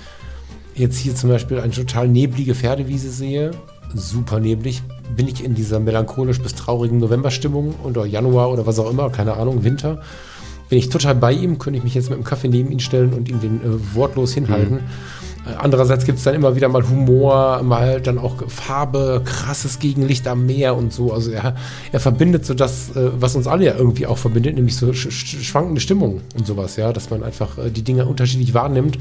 jetzt 0.76 0.98
hier 0.98 1.15
zum 1.15 1.32
Beispiel 1.32 1.60
eine 1.60 1.74
total 1.74 2.08
neblige 2.08 2.54
Pferdewiese 2.54 3.10
sehe, 3.10 3.52
super 3.96 4.39
neblig, 4.39 4.84
bin 5.15 5.28
ich 5.28 5.44
in 5.44 5.56
dieser 5.56 5.80
melancholisch 5.80 6.39
bis 6.39 6.54
traurigen 6.54 7.00
Novemberstimmung 7.00 7.74
oder 7.84 8.06
Januar 8.06 8.52
oder 8.52 8.65
was 8.67 8.78
auch 8.78 8.89
immer, 8.89 9.10
keine 9.10 9.34
Ahnung, 9.34 9.63
Winter, 9.63 10.02
bin 10.70 10.78
ich 10.78 10.89
total 10.89 11.15
bei 11.15 11.34
ihm, 11.34 11.58
könnte 11.58 11.80
ich 11.80 11.84
mich 11.84 11.96
jetzt 11.96 12.10
mit 12.10 12.17
dem 12.17 12.24
Kaffee 12.24 12.48
neben 12.48 12.72
ihn 12.72 12.80
stellen 12.80 13.13
und 13.13 13.28
ihm 13.28 13.41
den 13.41 13.58
äh, 13.58 13.96
wortlos 13.96 14.34
hinhalten. 14.34 14.78
Äh, 14.78 14.82
Andererseits 15.58 16.06
gibt 16.06 16.20
es 16.20 16.24
dann 16.24 16.36
immer 16.36 16.56
wieder 16.56 16.70
mal 16.70 16.88
Humor, 16.88 17.64
mal 17.64 18.00
dann 18.00 18.20
auch 18.20 18.48
Farbe, 18.48 19.24
krasses 19.26 19.80
Gegenlicht 19.80 20.28
am 20.28 20.46
Meer 20.46 20.76
und 20.76 20.94
so. 20.94 21.12
Also 21.12 21.32
er, 21.32 21.56
er 21.92 22.00
verbindet 22.00 22.46
so 22.46 22.54
das, 22.54 22.96
äh, 22.96 23.10
was 23.20 23.36
uns 23.36 23.48
alle 23.48 23.66
ja 23.66 23.76
irgendwie 23.76 24.06
auch 24.06 24.20
verbindet, 24.20 24.56
nämlich 24.56 24.76
so 24.76 24.94
sch 24.94 25.10
sch 25.12 25.44
schwankende 25.44 25.82
Stimmung 25.82 26.22
und 26.38 26.46
sowas, 26.46 26.76
ja, 26.76 26.94
dass 26.94 27.10
man 27.10 27.24
einfach 27.24 27.58
äh, 27.58 27.72
die 27.72 27.82
Dinge 27.82 28.06
unterschiedlich 28.06 28.54
wahrnimmt. 28.54 29.00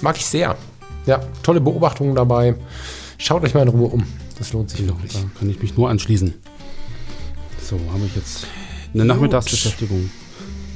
Mag 0.00 0.16
ich 0.16 0.24
sehr. 0.24 0.56
Ja, 1.04 1.20
tolle 1.42 1.60
Beobachtungen 1.60 2.14
dabei. 2.14 2.54
Schaut 3.18 3.44
euch 3.44 3.52
mal 3.52 3.62
in 3.62 3.68
Ruhe 3.68 3.88
um. 3.88 4.04
Das 4.38 4.52
lohnt 4.54 4.70
sich 4.70 4.80
Genau, 4.80 4.94
wirklich. 4.94 5.12
da 5.12 5.18
kann 5.38 5.50
ich 5.50 5.60
mich 5.60 5.76
nur 5.76 5.90
anschließen. 5.90 6.32
So, 7.62 7.78
habe 7.92 8.04
ich 8.06 8.16
jetzt 8.16 8.46
eine 8.94 9.04
Nachmittagsbeschäftigung. 9.04 10.10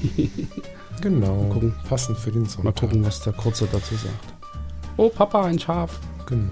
Genau. 1.03 1.49
gucken. 1.53 1.75
Passend 1.89 2.19
für 2.19 2.31
den 2.33 2.47
Sonntag. 2.47 2.65
Mal 2.65 2.73
gucken, 2.73 3.05
was 3.05 3.21
der 3.23 3.33
Kurze 3.33 3.69
dazu 3.71 3.95
sagt. 3.97 4.36
Oh, 4.97 5.09
Papa, 5.09 5.45
ein 5.45 5.59
Schaf. 5.59 5.99
Genau. 6.27 6.51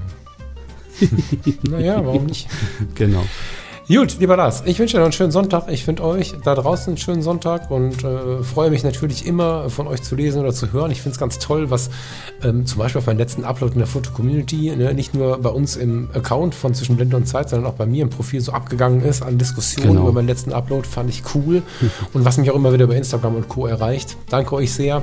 naja, 1.71 2.05
warum 2.05 2.27
nicht? 2.27 2.49
Genau. 2.95 3.25
Gut, 3.87 4.17
lieber 4.19 4.35
Lars, 4.39 4.63
ich 4.65 4.79
wünsche 4.79 4.93
dir 4.95 5.01
noch 5.01 5.07
einen 5.07 5.13
schönen 5.13 5.31
Sonntag. 5.31 5.69
Ich 5.69 5.87
wünsche 5.87 6.03
euch 6.05 6.33
da 6.43 6.55
draußen 6.55 6.89
einen 6.89 6.97
schönen 6.97 7.21
Sonntag 7.21 7.71
und 7.71 8.03
äh, 8.03 8.43
freue 8.43 8.71
mich 8.71 8.83
natürlich 8.83 9.27
immer 9.27 9.69
von 9.69 9.87
euch 9.87 10.03
zu 10.03 10.15
lesen 10.17 10.41
oder 10.41 10.55
zu 10.55 10.73
hören. 10.73 10.91
Ich 10.91 11.03
finde 11.03 11.15
es 11.15 11.21
ganz 11.21 11.39
toll, 11.39 11.69
was 11.71 11.91
ähm, 12.43 12.65
zum 12.65 12.79
Beispiel 12.79 13.01
auf 13.01 13.07
meinem 13.07 13.19
letzten 13.19 13.45
Upload 13.45 13.75
in 13.75 13.79
der 13.81 13.87
Foto-Community, 13.87 14.75
ne, 14.75 14.95
nicht 14.95 15.13
nur 15.15 15.37
bei 15.39 15.51
uns 15.51 15.77
im 15.77 16.09
Account 16.15 16.55
von 16.55 16.73
Zwischen 16.73 16.97
Blende 16.97 17.17
und 17.19 17.27
Zeit, 17.27 17.51
sondern 17.51 17.71
auch 17.71 17.77
bei 17.77 17.85
mir 17.85 18.05
im 18.05 18.11
Profil 18.11 18.41
so 18.41 18.53
abgegangen 18.53 19.03
ist 19.03 19.23
an 19.23 19.37
Diskussionen 19.37 19.89
Genau. 19.91 20.03
über 20.05 20.13
meinen 20.13 20.29
letzten 20.29 20.55
Upload, 20.55 20.89
fand 20.89 21.11
ich 21.11 21.23
cool. 21.35 21.63
und 22.15 22.25
was 22.25 22.39
mich 22.39 22.51
auch 22.51 22.57
immer 22.57 22.73
wieder 22.73 22.87
bei 22.87 22.97
Instagram 22.97 23.37
und 23.37 23.49
Co. 23.51 23.67
erreicht. 23.67 24.17
Danke 24.31 24.55
euch 24.55 24.73
sehr. 24.73 25.03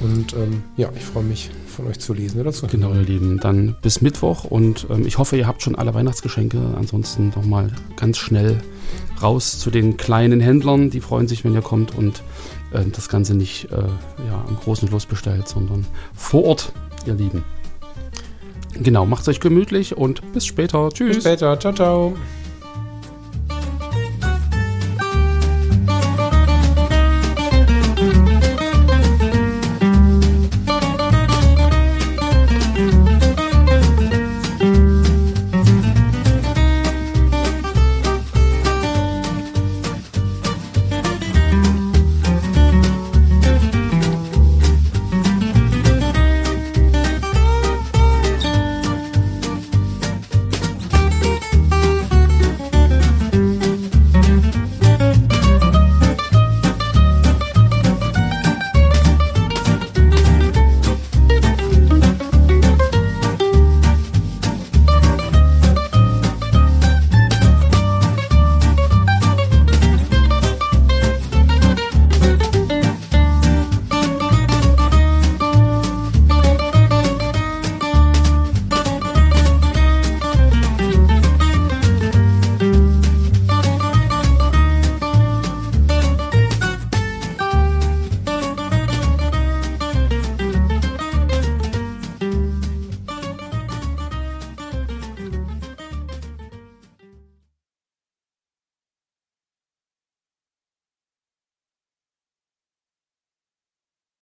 Und 0.00 0.34
ähm, 0.34 0.62
ja, 0.76 0.90
ich 0.94 1.02
freue 1.02 1.24
mich 1.24 1.50
von 1.66 1.86
euch 1.86 1.98
zu 1.98 2.12
lesen 2.12 2.40
oder 2.40 2.52
zu 2.52 2.62
hören. 2.62 2.70
Genau, 2.70 2.92
ihr 2.92 3.02
Lieben. 3.02 3.40
Dann 3.40 3.76
bis 3.82 4.02
Mittwoch 4.02 4.44
und 4.44 4.86
ähm, 4.90 5.06
ich 5.06 5.18
hoffe, 5.18 5.36
ihr 5.36 5.46
habt 5.46 5.62
schon 5.62 5.74
alle 5.74 5.94
Weihnachtsgeschenke. 5.94 6.58
Ansonsten 6.76 7.32
noch 7.34 7.44
mal 7.44 7.70
ganz 7.96 8.18
schnell 8.18 8.58
raus 9.22 9.58
zu 9.58 9.70
den 9.70 9.96
kleinen 9.96 10.40
Händlern. 10.40 10.90
Die 10.90 11.00
freuen 11.00 11.28
sich, 11.28 11.44
wenn 11.44 11.54
ihr 11.54 11.62
kommt 11.62 11.96
und 11.96 12.22
ähm, 12.74 12.92
das 12.92 13.08
Ganze 13.08 13.34
nicht 13.34 13.70
äh, 13.72 13.76
ja, 13.76 14.44
am 14.46 14.56
großen 14.56 14.88
Fluss 14.88 15.06
bestellt, 15.06 15.48
sondern 15.48 15.86
vor 16.14 16.44
Ort, 16.44 16.72
ihr 17.06 17.14
Lieben. 17.14 17.44
Genau, 18.74 19.06
macht's 19.06 19.28
euch 19.28 19.40
gemütlich 19.40 19.96
und 19.96 20.32
bis 20.32 20.44
später. 20.44 20.90
Tschüss. 20.90 21.16
Bis 21.16 21.24
später. 21.24 21.58
Ciao, 21.58 21.72
ciao. 21.72 22.16